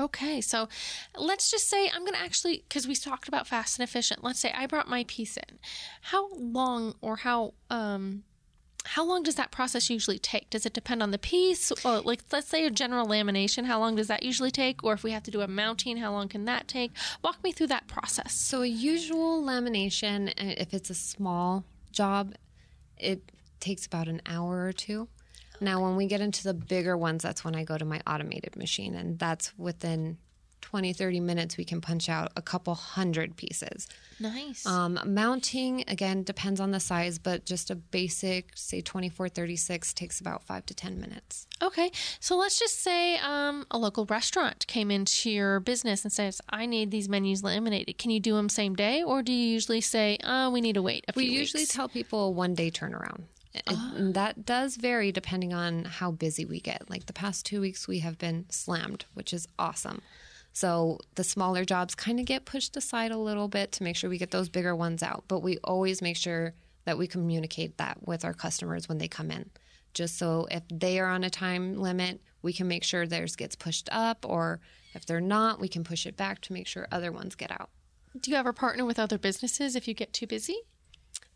[0.00, 0.68] Okay, so
[1.16, 4.24] let's just say I'm going to actually, because we talked about fast and efficient.
[4.24, 5.58] Let's say I brought my piece in.
[6.00, 8.24] How long or how um,
[8.84, 10.48] how long does that process usually take?
[10.48, 11.70] Does it depend on the piece?
[11.84, 14.82] Or like let's say a general lamination, how long does that usually take?
[14.82, 16.92] Or if we have to do a mounting, how long can that take?
[17.22, 18.32] Walk me through that process.
[18.32, 22.34] So a usual lamination, uh, if it's a small job,
[22.96, 25.08] it takes about an hour or two.
[25.60, 28.56] Now, when we get into the bigger ones, that's when I go to my automated
[28.56, 30.18] machine, and that's within
[30.62, 33.88] 20, 30 minutes, we can punch out a couple hundred pieces.
[34.20, 34.64] Nice.
[34.66, 40.42] Um, mounting, again, depends on the size, but just a basic, say 2436, takes about
[40.44, 41.46] five to 10 minutes.
[41.62, 46.40] Okay, so let's just say um, a local restaurant came into your business and says,
[46.50, 49.80] "I need these menus laminated." Can you do them same day, or do you usually
[49.80, 51.74] say, "Oh, we need to wait a few We usually weeks"?
[51.74, 53.24] tell people a one day turnaround.
[53.52, 53.92] It- ah.
[53.96, 56.88] and that does vary depending on how busy we get.
[56.88, 60.02] Like the past two weeks, we have been slammed, which is awesome.
[60.52, 64.10] So the smaller jobs kind of get pushed aside a little bit to make sure
[64.10, 65.24] we get those bigger ones out.
[65.28, 69.30] But we always make sure that we communicate that with our customers when they come
[69.30, 69.50] in.
[69.94, 73.54] Just so if they are on a time limit, we can make sure theirs gets
[73.56, 74.60] pushed up, or
[74.94, 77.70] if they're not, we can push it back to make sure other ones get out.
[78.18, 80.62] Do you ever partner with other businesses if you get too busy?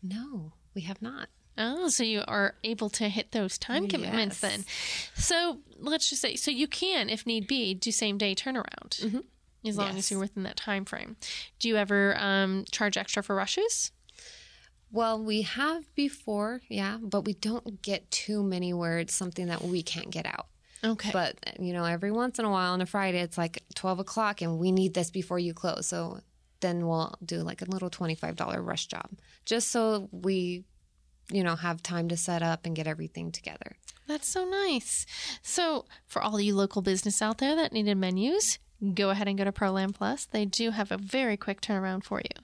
[0.01, 1.29] No, we have not.
[1.57, 4.51] Oh, so you are able to hit those time commitments Yes.
[4.51, 4.65] then.
[5.15, 9.23] So let's just say, so you can, if need be, do same day turnaround,
[9.65, 11.15] as long as you're within that time frame.
[11.59, 13.91] Do you ever um, charge extra for rushes?
[14.91, 19.81] Well, we have before, yeah, but we don't get too many words, something that we
[19.83, 20.47] can't get out.
[20.83, 23.99] Okay, But, you know, every once in a while on a Friday, it's like 12
[23.99, 25.87] o'clock and we need this before you close.
[25.87, 26.19] So
[26.59, 29.09] then we'll do like a little $25 rush job
[29.45, 30.63] just so we,
[31.31, 33.77] you know, have time to set up and get everything together.
[34.07, 35.05] That's so nice.
[35.41, 38.59] So, for all you local business out there that needed menus,
[38.93, 40.25] go ahead and go to ProLam Plus.
[40.25, 42.43] They do have a very quick turnaround for you.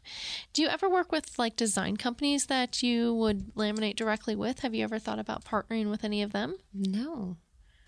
[0.53, 4.59] Do you ever work with like design companies that you would laminate directly with?
[4.59, 6.55] Have you ever thought about partnering with any of them?
[6.73, 7.37] No,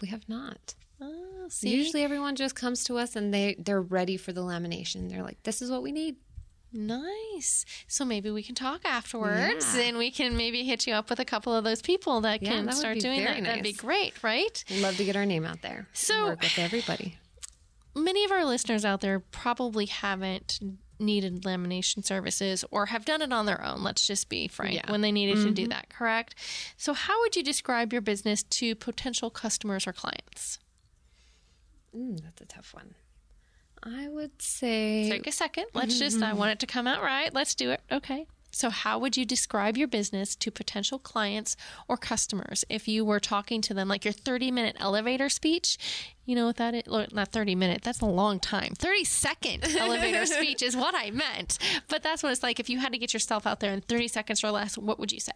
[0.02, 0.76] we have not.
[1.02, 1.50] Oh?
[1.62, 5.10] Usually everyone just comes to us and they, they're ready for the lamination.
[5.10, 6.16] They're like, this is what we need.
[6.74, 7.66] Nice.
[7.88, 9.84] So maybe we can talk afterwards Yeah.
[9.84, 12.50] and we can maybe hit you up with a couple of those people that Yeah,
[12.50, 13.44] can that start doing that.
[13.44, 14.64] That'd be great, right?
[14.72, 15.88] Love to get our name out there.
[15.94, 17.18] So- work with everybody.
[17.96, 20.60] many of our listeners out there probably haven't
[21.00, 23.84] needed lamination services or have done it on their own.
[23.84, 24.92] Let's just be frank Yeah.
[24.92, 26.34] when they needed to do that, correct?
[26.76, 30.58] So, how would you describe your business to potential customers or clients?
[31.96, 32.96] Mm, that's a tough one.
[33.84, 35.66] I would say Take a second.
[35.74, 37.34] Let's just, I want it to come out right.
[37.34, 37.82] Let's do it.
[37.92, 38.28] Okay.
[38.56, 41.56] So, how would you describe your business to potential clients
[41.88, 45.78] or customers if you were talking to them like your 30 minute elevator speech?
[46.26, 46.84] You know what that is?
[46.86, 48.74] Look, Not 30 minute, that's a long time.
[48.78, 51.58] 30 second elevator speech is what I meant.
[51.88, 52.60] But that's what it's like.
[52.60, 55.12] If you had to get yourself out there in 30 seconds or less, what would
[55.12, 55.34] you say?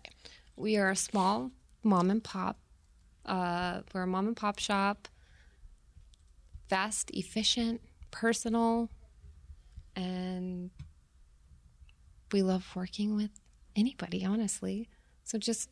[0.55, 1.51] we are a small
[1.83, 2.57] mom and pop.
[3.25, 5.07] Uh, we're a mom and pop shop.
[6.67, 7.79] Fast, efficient,
[8.19, 8.89] personal,
[9.95, 10.71] and
[12.31, 13.29] we love working with
[13.75, 14.89] anybody, honestly.
[15.23, 15.69] So just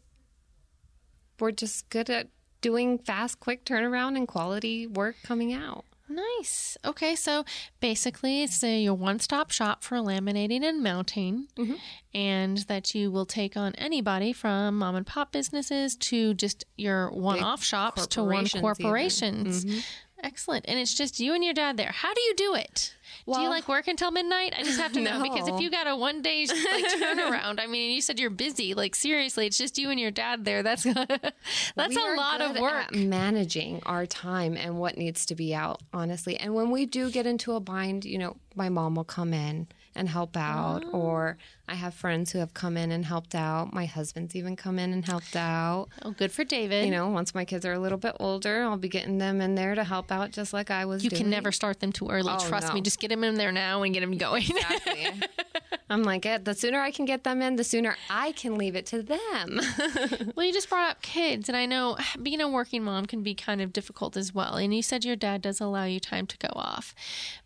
[1.39, 2.27] we're just good at
[2.61, 5.85] doing fast, quick turnaround and quality work coming out.
[6.07, 6.77] Nice.
[6.85, 7.45] Okay, so
[7.79, 11.73] basically, it's a, your one stop shop for laminating and mounting, mm-hmm.
[12.13, 17.09] and that you will take on anybody from mom and pop businesses to just your
[17.09, 19.77] one off shops to one corporations even.
[19.77, 19.85] Mm-hmm.
[20.25, 20.65] Excellent.
[20.67, 21.91] And it's just you and your dad there.
[21.91, 22.95] How do you do it?
[23.31, 24.53] do you like work until midnight?
[24.57, 27.67] I just have to know because if you got a one day like turnaround, I
[27.67, 28.73] mean, you said you're busy.
[28.73, 30.63] Like seriously, it's just you and your dad there.
[30.63, 30.83] That's
[31.75, 32.93] that's We a lot of work.
[32.93, 36.37] managing our time and what needs to be out, honestly.
[36.37, 39.67] And when we do get into a bind, you know, my mom will come in
[39.95, 40.91] and help out, Oh.
[40.99, 43.73] or I have friends who have come in and helped out.
[43.73, 45.87] My husband's even come in and helped out.
[46.03, 46.85] Oh, good for David.
[46.85, 49.55] You know, once my kids are a little bit older, I'll be getting them in
[49.55, 51.03] there to help out, just like I was.
[51.03, 51.23] you doing.
[51.23, 52.31] can never start them too early.
[52.31, 52.73] Oh, Trust no.
[52.75, 52.81] me.
[52.81, 54.43] Just get them in there now and get them going.
[54.43, 55.07] Exactly.
[55.89, 58.75] I'm like, eh, the sooner I can get them in, the sooner I can leave
[58.75, 59.61] it to them.
[60.35, 63.33] Well, you just brought up kids, and I know being a working mom can be
[63.33, 64.55] kind of difficult as well.
[64.55, 66.93] And you said your dad does allow you time to go off.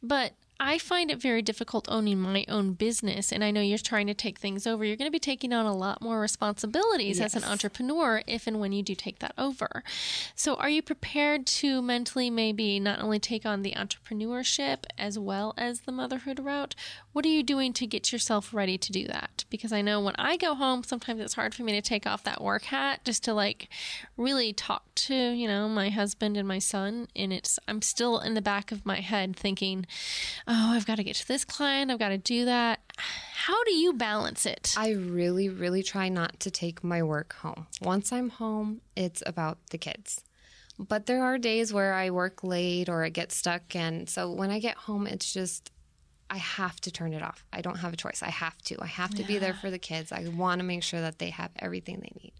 [0.02, 4.08] But I find it very difficult owning my own business, and I know you're trying
[4.08, 4.84] to take things over.
[4.84, 8.60] You're going to be taking on a lot more responsibilities as an entrepreneur if and
[8.60, 9.84] when you do take that over.
[10.36, 15.54] So, are you prepared to mentally maybe not only take on the entrepreneurship as well
[15.58, 16.76] as the motherhood route?
[17.12, 19.44] What are you doing to get yourself ready to do that?
[19.50, 22.24] Because I know when I go home, sometimes it's hard for me to take off
[22.24, 23.68] that work hat just to like
[24.16, 27.08] really talk to, you know, my husband and my son.
[27.16, 29.88] And it's, I'm still in the back of my head thinking,
[30.48, 32.80] oh, I've got to get to this client, I've got to do that.
[32.98, 34.76] How do you balance it?
[34.78, 37.66] I really, really try not to take my work home.
[37.82, 40.24] Once I'm home, it's about the kids.
[40.78, 43.76] But there are days where I work late or I get stuck.
[43.76, 45.72] And so when I get home, it's just,
[46.30, 47.44] I have to turn it off.
[47.52, 48.22] I don't have a choice.
[48.24, 48.78] I have to.
[48.82, 50.12] I have to be there for the kids.
[50.12, 52.34] I want to make sure that they have everything they need.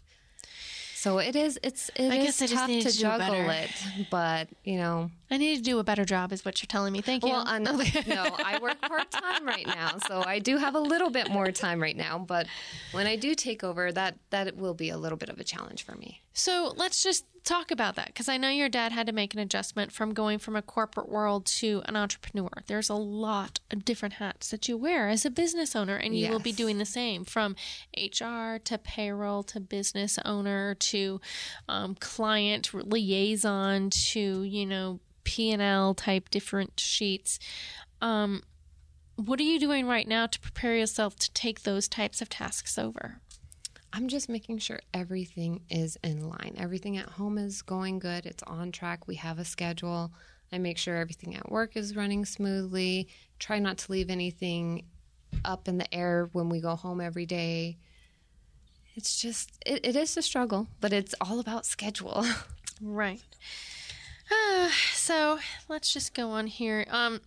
[0.96, 3.20] So it is, it's, it I is guess I just tough need to to juggle
[3.46, 3.52] better.
[3.52, 4.08] it.
[4.12, 7.00] But, you know, I need to do a better job, is what you're telling me.
[7.00, 7.30] Thank you.
[7.30, 7.72] well, uh, no,
[8.06, 11.52] no, I work part time right now, so I do have a little bit more
[11.54, 12.18] time right now.
[12.20, 12.48] But
[12.92, 15.84] when I do take over, that that will be a little bit of a challenge
[15.86, 16.20] for me.
[16.34, 19.40] So let's just talk about that because I know your dad had to make an
[19.40, 22.50] adjustment from going from a corporate world to an entrepreneur.
[22.68, 26.30] There's a lot of different hats that you wear as a business owner, and you
[26.30, 27.56] will be doing the same from
[27.98, 31.20] HR to payroll to business owner to
[31.68, 37.40] um, client liaison to you know P and L type different sheets.
[38.00, 38.44] Um,
[39.16, 42.78] what are you doing right now to prepare yourself to take those types of tasks
[42.78, 43.22] over?
[43.92, 46.56] I'm just making sure everything is in line.
[46.58, 48.26] Everything at home is going good.
[48.26, 49.08] It's on track.
[49.08, 50.12] We have a schedule.
[50.52, 53.08] I make sure everything at work is running smoothly.
[53.40, 54.86] Try not to leave anything
[55.46, 57.78] up in the air when we go home every day.
[58.96, 62.26] It's just, it, it is a struggle, but it's all about schedule.
[62.82, 63.22] Right.
[64.32, 66.86] Uh, so let's just go on here.
[66.90, 67.20] Um,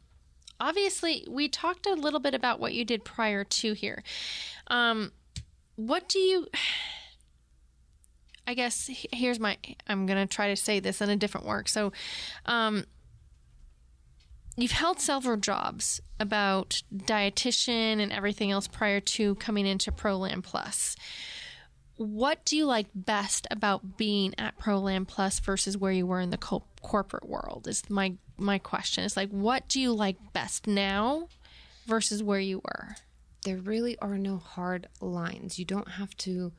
[0.58, 4.02] obviously, we talked a little bit about what you did prior to here.
[4.68, 5.12] Um,
[5.76, 6.46] what do you?
[8.46, 9.56] I guess here's my.
[9.86, 11.68] I'm gonna try to say this in a different work.
[11.68, 11.92] So,
[12.46, 12.84] um,
[14.56, 20.96] you've held several jobs about dietitian and everything else prior to coming into ProLam Plus
[21.96, 26.30] what do you like best about being at ProLam Plus versus where you were in
[26.30, 27.66] the co- corporate world?
[27.68, 29.04] Is my my question.
[29.04, 31.28] It's like, what do you like best now
[31.86, 32.96] versus where you were?
[33.44, 35.58] There really are no hard lines.
[35.58, 36.52] You don't have to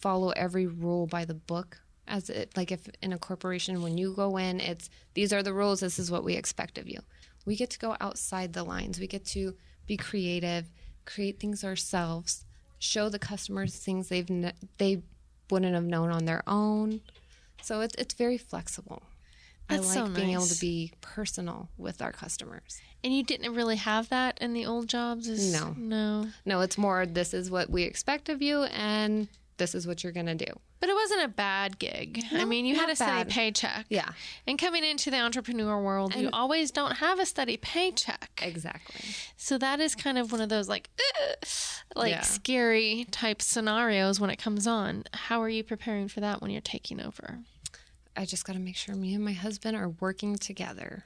[0.00, 1.80] follow every rule by the book.
[2.08, 5.54] As it, like if in a corporation, when you go in, it's these are the
[5.54, 5.80] rules.
[5.80, 6.98] This is what we expect of you.
[7.46, 8.98] We get to go outside the lines.
[8.98, 9.54] We get to
[9.86, 10.70] be creative,
[11.04, 12.44] create things ourselves,
[12.78, 14.28] show the customers things they've
[14.78, 15.02] they
[15.50, 17.00] wouldn't have known on their own.
[17.62, 19.02] So it's it's very flexible.
[19.68, 22.80] That's I so like being able to be personal with our customers.
[23.04, 25.28] And you didn't really have that in the old jobs.
[25.28, 25.74] Is, No.
[25.78, 26.28] no.
[26.44, 30.12] No, it's more this is what we expect of you and this is what you're
[30.12, 30.46] going to do.
[30.80, 32.24] But it wasn't a bad gig.
[32.32, 33.28] I mean, you had a steady bad.
[33.28, 33.86] paycheck.
[33.88, 34.08] Yeah.
[34.48, 38.40] And coming into the entrepreneur world, you always don't have a steady paycheck.
[38.42, 39.00] Exactly.
[39.36, 40.90] So that is kind of one of those like,
[41.94, 42.20] like Yeah.
[42.22, 45.04] scary type scenarios when it comes on.
[45.12, 47.38] How are you preparing for that when you're taking over?
[48.16, 51.04] I just got to make sure me and my husband are working together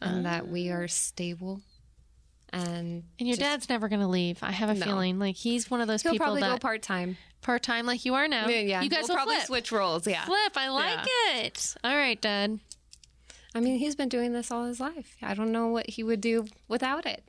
[0.00, 0.88] and that we are ah.
[0.88, 1.60] stable.
[2.50, 4.42] And, And your just- dad's never going to leave.
[4.42, 4.86] I have a No.
[4.86, 7.18] feeling like he's one of those he'll people probably go that part time.
[7.42, 8.48] part time like you are now.
[8.48, 9.46] Yeah, you guys we'll will probably flip.
[9.46, 10.06] switch roles.
[10.06, 10.24] Yeah.
[10.24, 10.56] Flip.
[10.56, 11.74] I like it.
[11.84, 12.58] All right, Dad.
[13.54, 15.16] I mean, he's been doing this all his life.
[15.22, 17.24] I don't know what he would do without it.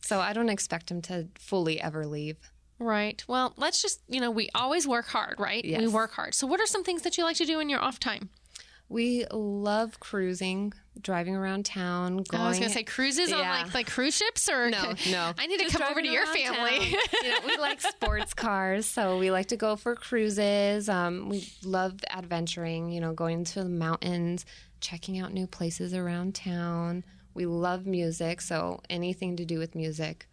[0.00, 2.36] So I don't expect him to fully ever leave.
[2.78, 3.22] Right.
[3.28, 5.64] Well, let's just you know we always work hard, right?
[5.64, 6.34] We work hard.
[6.34, 8.30] So, what are some things that you like to do in your off time?
[8.88, 10.72] We love cruising.
[11.00, 12.18] driving around town.
[12.18, 13.50] Going, I was gonna say cruises on Yeah.
[13.64, 15.32] like like cruise ships or No, no.
[15.36, 16.78] I need to Just come over to your family.
[16.92, 17.00] town.
[17.22, 20.88] You know, we like sports cars, so we like to go for cruises.
[20.88, 24.46] Um, we love adventuring, you know, going to the mountains,
[24.80, 27.02] checking out new places around town.
[27.34, 30.28] We love music, so anything to do with music.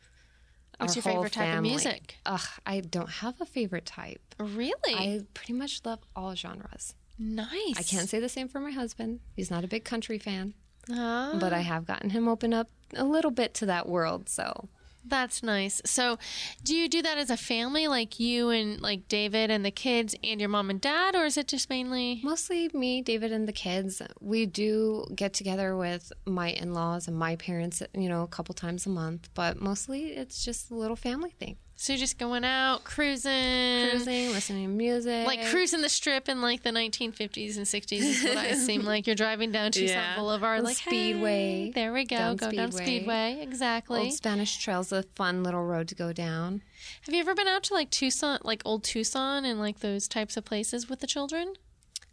[0.77, 2.17] What's Our your favorite type of music?
[2.27, 4.21] Ugh, I don't have a favorite type.
[4.37, 6.93] really I pretty much love all genres.
[7.20, 7.78] Nice.
[7.78, 9.20] I can't say the same for my husband.
[9.36, 10.53] He's not a big country fan,
[10.91, 14.28] Ah, but I have gotten him open up a little bit to that world.
[14.30, 14.68] So
[15.03, 15.82] that's nice.
[15.84, 16.20] So,
[16.64, 20.14] do you do that as a family, like you and like David and the kids
[20.24, 22.20] and your mom and dad, or is it just mainly?
[22.24, 24.01] mostly me, David, and the kids.
[24.20, 28.53] We do get together with my in laws and my parents, you know, a couple
[28.53, 31.57] times a month, but mostly it's just a little family thing.
[31.82, 35.25] So you're just going out cruising, Cruising, listening to music.
[35.25, 39.07] like cruising the strip in like the 1950s and 60s is what I seem like.
[39.07, 40.15] You're driving down Tucson Yeah.
[40.15, 41.32] Boulevard, like Speedway,
[41.65, 42.86] hey, there we go, down go down Speedway.
[42.86, 43.99] Speedway, exactly.
[44.01, 46.61] Old Spanish Trail's a fun little road to go down.
[47.07, 50.38] Have you ever been out to like Tucson, like old Tucson, and like those types
[50.38, 51.53] of places with the children?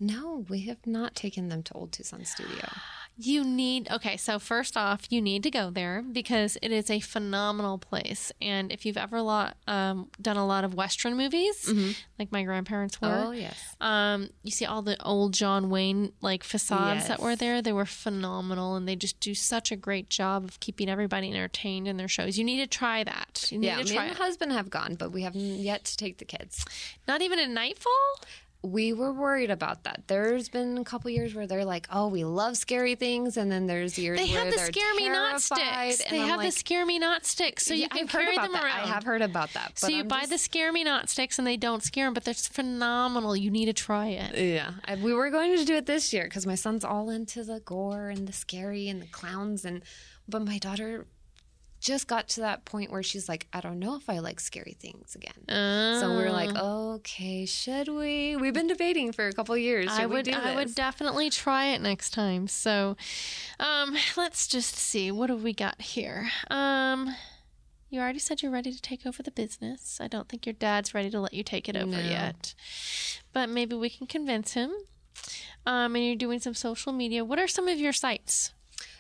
[0.00, 2.70] No, we have not taken them to Old Tucson Studio.
[3.20, 7.00] You need, okay, so first off, you need to go there because it is a
[7.00, 8.30] phenomenal place.
[8.40, 11.68] And if you've ever lot, um, done a lot of Western movies,
[12.16, 13.74] like my grandparents were, Oh, yes.
[13.80, 17.60] um, you see all the old John Wayne like facades that were there.
[17.60, 21.88] They were phenomenal, and they just do such a great job of keeping everybody entertained
[21.88, 22.38] in their shows.
[22.38, 23.48] You need to try that.
[23.50, 25.84] You need Yeah, to me try and my husband have gone, but we haven't yet
[25.86, 26.64] to take the kids.
[27.08, 27.92] Not even at nightfall.
[28.60, 30.02] We were worried about that.
[30.08, 33.66] There's been a couple years where they're like, "Oh, we love scary things," and then
[33.68, 36.02] there's years They where have the scare me not sticks.
[36.10, 38.34] They I'm have the scare me not sticks, so you Yeah, can I've heard carry
[38.34, 38.64] about them that.
[38.64, 38.80] around.
[38.80, 39.78] I have heard about that.
[39.78, 42.14] So you I'm buy just- the scare me not sticks, and they don't scare them,
[42.14, 43.36] but they're phenomenal.
[43.36, 44.36] You need to try it.
[44.36, 47.44] Yeah, I, we were going to do it this year because my son's all into
[47.44, 49.82] the gore and the scary and the clowns, and
[50.28, 51.06] but my daughter
[51.80, 54.76] just got to that point where she's like, I don't know if I like scary
[54.80, 55.32] things again.
[56.00, 56.94] so we are like, Ah.
[56.94, 58.36] okay, should we?
[58.36, 59.90] We've been debating for a couple years.
[59.90, 62.48] Should I we would I would definitely try it next time.
[62.48, 62.96] So
[63.60, 66.30] um let's just see what have we got here.
[66.50, 67.14] Um
[67.90, 69.98] you already said you're ready to take over the business.
[70.00, 71.98] I don't think your dad's ready to let you take it over No.
[72.00, 72.54] yet.
[73.32, 74.72] But maybe we can convince him.
[75.64, 77.24] Um and you're doing some social media.
[77.24, 78.52] What are some of your sites?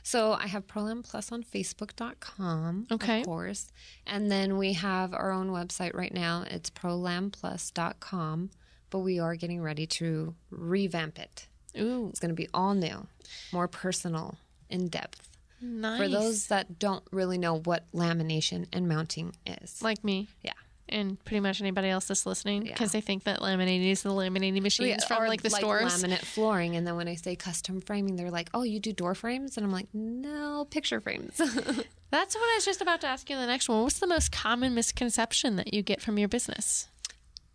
[0.02, 3.20] So I have ProLam Plus on Facebook.com, Okay.
[3.20, 3.70] of course.
[4.06, 6.44] And then we have our own website right now.
[6.48, 8.50] It's prolamplus.com,
[8.90, 11.48] but we are getting ready to revamp it.
[11.78, 13.06] Ooh, It's going to be all new,
[13.52, 14.38] more personal,
[14.70, 15.28] in depth.
[15.60, 16.00] nice.
[16.00, 19.82] For those that don't really know what lamination and mounting is.
[19.82, 20.28] like me.
[20.42, 20.52] yeah.
[20.90, 22.72] And pretty much anybody else that's listening, Yeah.
[22.72, 26.02] because they think that laminating is the laminating machines from or like the stores.
[26.02, 26.76] laminate flooring.
[26.76, 29.56] And then when I say custom framing, they're like, oh, you do door frames?
[29.56, 31.36] And I'm like, no, picture frames.
[32.10, 33.82] That's what I was just about to ask you in the next one.
[33.82, 36.88] What's the most common misconception that you get from your business?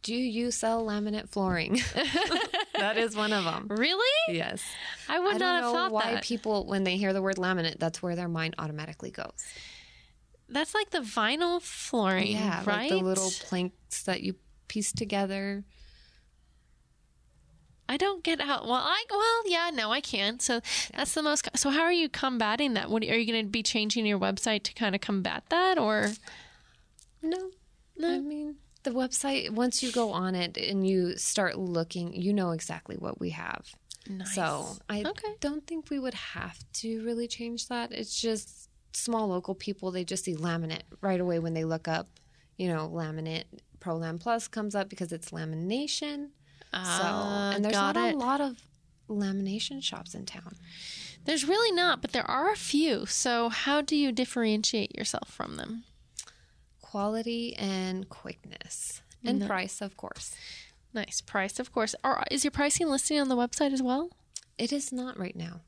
[0.03, 1.79] do you sell laminate flooring?
[2.77, 3.67] that is one of them.
[3.69, 4.35] Really?
[4.35, 4.61] Yes.
[5.07, 6.23] I would I not have thought why that.
[6.23, 9.31] people, when they hear the word laminate, that's where their mind automatically goes.
[10.49, 12.67] That's like the vinyl flooring, Yeah, right?
[12.67, 14.35] like the little planks that you
[14.67, 15.63] piece together.
[17.89, 18.61] I don't get how.
[18.63, 20.41] Well, I well, yeah, no, I can't.
[20.41, 20.61] So
[20.95, 21.47] that's the most.
[21.55, 22.89] So how are you combating that?
[22.89, 26.13] What are you going to be changing your website to kind of combat that, or
[27.21, 27.51] No,
[28.03, 29.49] I mean the website.
[29.51, 33.67] Once you go on it and you start looking, you know exactly what we have.
[34.09, 34.33] nice?
[34.33, 35.33] So I Okay.
[35.39, 37.91] don't think we would have to really change that.
[37.91, 38.62] It's just
[38.93, 39.91] small local people.
[39.91, 42.07] They just see laminate right away when they look up.
[42.57, 43.45] You know, laminate
[43.79, 46.29] ProLam Plus comes up because it's lamination.
[46.73, 48.13] Ah, so and there's not it.
[48.13, 48.57] a lot of
[49.09, 50.55] lamination shops in town.
[51.25, 53.05] There's really not, but there are a few.
[53.05, 55.83] So how do you differentiate yourself from them?
[56.81, 60.35] Quality and quickness and price, of course.
[60.93, 61.95] Nice price, of course.
[62.03, 64.09] Or is your pricing listing on the website as well?
[64.57, 65.61] It is not right now.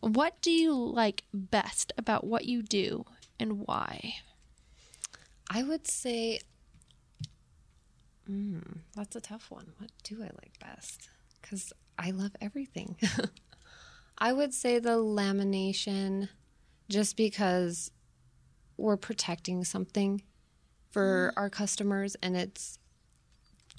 [0.00, 3.04] What do you like best about what you do
[3.38, 4.14] and why?
[5.48, 6.40] I would say,
[8.28, 9.72] mm, that's a tough one.
[9.78, 11.08] What do I like best?
[11.40, 12.96] Because I love everything.
[14.18, 16.28] I would say the lamination,
[16.88, 17.90] just because
[18.76, 20.22] we're protecting something
[20.92, 21.40] for mm-hmm.
[21.40, 22.78] our customers and it's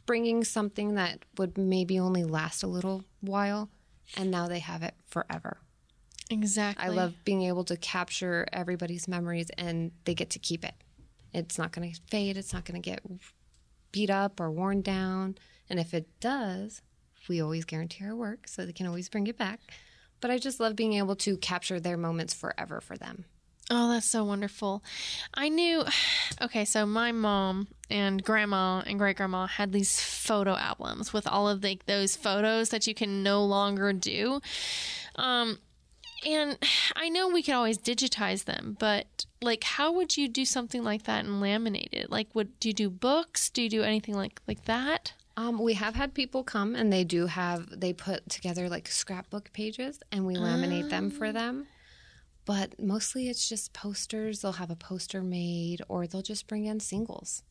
[0.06, 3.70] bringing something that would maybe only last a little while
[4.18, 5.58] and now they have it forever.
[6.30, 6.86] Exactly.
[6.86, 10.74] I love being able to capture everybody's memories and they get to keep it.
[11.34, 13.02] It's not going to fade, it's not going to get
[13.92, 15.36] beat up or worn down.
[15.70, 16.82] And if it does,
[17.30, 19.60] we always guarantee our work so they can always bring it back.
[20.20, 23.26] But I just love being able to capture their moments forever for them.
[23.70, 24.84] Oh, that's so wonderful.
[25.34, 25.84] I knew.
[26.42, 31.48] Okay, so my mom and grandma and great grandma had these photo albums with all
[31.48, 34.42] of the, those photos that you can no longer do.
[35.16, 35.60] Um,
[36.26, 36.58] and
[36.96, 41.04] I know we could always digitize them, but like, how would you do something like
[41.04, 42.10] that and laminate it?
[42.10, 43.50] Like, would do you do books?
[43.50, 45.14] Do you do anything like like that?
[45.36, 49.52] Um, we have had people come and they do have they put together like scrapbook
[49.54, 51.68] pages and we laminate them for them.
[52.46, 54.42] But mostly it's just posters.
[54.42, 57.44] They'll have a poster made or they'll just bring in singles.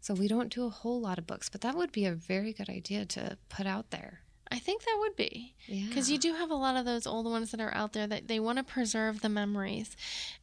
[0.00, 2.52] So we don't do a whole lot of books, but that would be a very
[2.52, 4.20] good idea to put out there.
[4.50, 5.86] I think that would be Yeah.
[5.88, 8.28] because you do have a lot of those old ones that are out there that
[8.28, 9.96] they want to preserve the memories,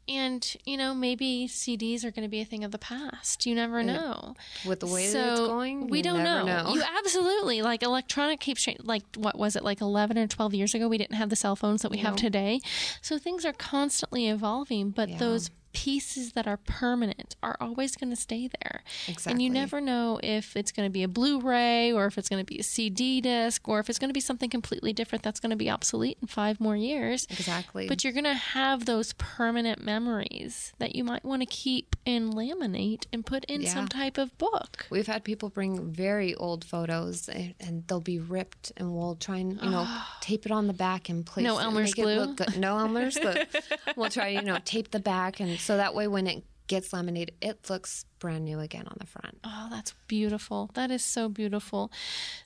[0.07, 3.45] and you know maybe CDs are going to be a thing of the past.
[3.45, 4.35] You never know.
[4.65, 6.45] With the way that it's going, we don't know.
[6.45, 6.73] know.
[6.73, 8.85] You absolutely like electronic keeps changing.
[8.85, 10.87] Like what was it like eleven or twelve years ago?
[10.89, 12.59] We didn't have the cell phones that we have today,
[13.01, 14.89] so things are constantly evolving.
[14.89, 15.17] But Yeah.
[15.17, 18.83] those pieces that are permanent are always going to stay there.
[19.25, 22.43] And you never know if it's going to be a Blu-ray or if it's going
[22.43, 25.39] to be a CD disc or if it's going to be something completely different that's
[25.39, 27.25] going to be obsolete in 5 more years.
[27.29, 27.87] Exactly.
[27.87, 32.33] But you're going to have those permanent memories that you might want to keep and
[32.33, 34.87] laminate and put in some type of book.
[34.89, 39.37] We've had people bring very old photos and, and they'll be ripped, and we'll try
[39.37, 39.87] and you know
[40.21, 42.35] tape it on the back and place No it Elmer's glue?
[42.57, 43.35] No Elmer's glue.
[43.95, 46.43] we'll try you know tape the back, and so that way when it
[46.73, 49.37] gets laminated, it looks brand new again on the front.
[49.43, 50.71] Oh, that's beautiful.
[50.73, 51.91] That is so beautiful.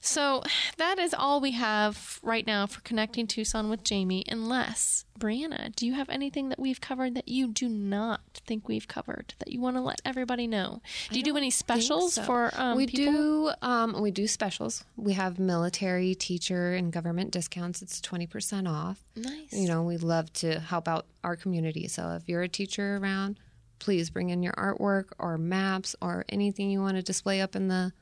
[0.01, 0.43] So,
[0.77, 4.25] that is all we have right now for connecting Tucson with Jamie.
[4.27, 8.87] Unless, Brianna, do you have anything that we've covered that you do not think we've
[8.87, 10.81] covered that you want to let everybody know?
[11.09, 12.23] Do you do any specials so.
[12.23, 13.13] for um, we people?
[13.13, 14.83] do um, we do specials.
[14.97, 17.81] We have military, teacher, and government discounts.
[17.81, 19.05] It's twenty percent off.
[19.15, 19.53] Nice.
[19.53, 21.87] You know, we love to help out our community.
[21.87, 23.39] So if you're a teacher around,
[23.79, 27.67] please bring in your artwork or maps or anything you want to display up in
[27.67, 27.93] the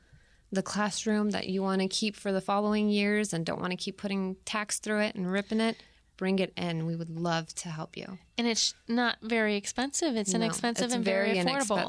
[0.52, 3.78] the classroom that you want to keep for the following years and don't want to
[3.78, 5.76] keep putting tacks through it and ripping it.
[6.18, 6.86] Bring it in.
[6.86, 8.20] We would love to help you.
[8.38, 10.16] and it's not very expensive.
[10.16, 11.42] It's No, inexpensive it's and very, affordable.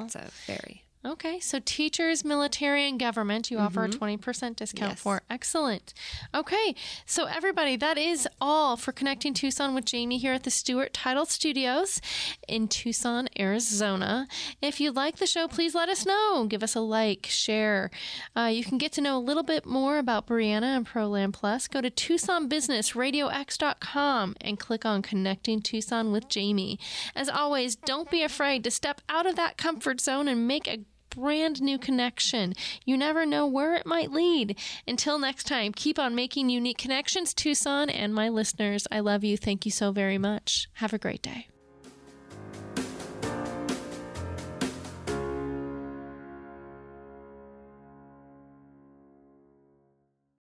[0.06, 0.34] inexpensive.
[0.46, 0.82] Very.
[1.06, 5.00] Okay, so teachers, military, and government, you offer a 20% discount Yes.
[5.00, 5.22] for.
[5.30, 5.94] Excellent.
[6.34, 10.92] Okay, so everybody, that is all for Connecting Tucson with Jamie here at the Stewart
[10.92, 12.00] Title Studios
[12.48, 14.26] in Tucson, Arizona.
[14.60, 16.46] If you like the show, please let us know.
[16.48, 17.92] Give us a like, share.
[18.36, 21.68] Uh, you can get to know a little bit more about Brianna and ProLam Plus.
[21.68, 26.80] Go to TucsonBusinessRadioX.com and click on Connecting Tucson with Jamie.
[27.14, 30.80] As always, don't be afraid to step out of that comfort zone and make a
[31.16, 32.52] brand new connection.
[32.84, 34.58] You never know where it might lead.
[34.86, 38.86] Until next time, keep on making unique connections, Tucson and my listeners.
[38.92, 39.36] I love you.
[39.36, 40.68] Thank you so very much.
[40.74, 41.48] Have a great day.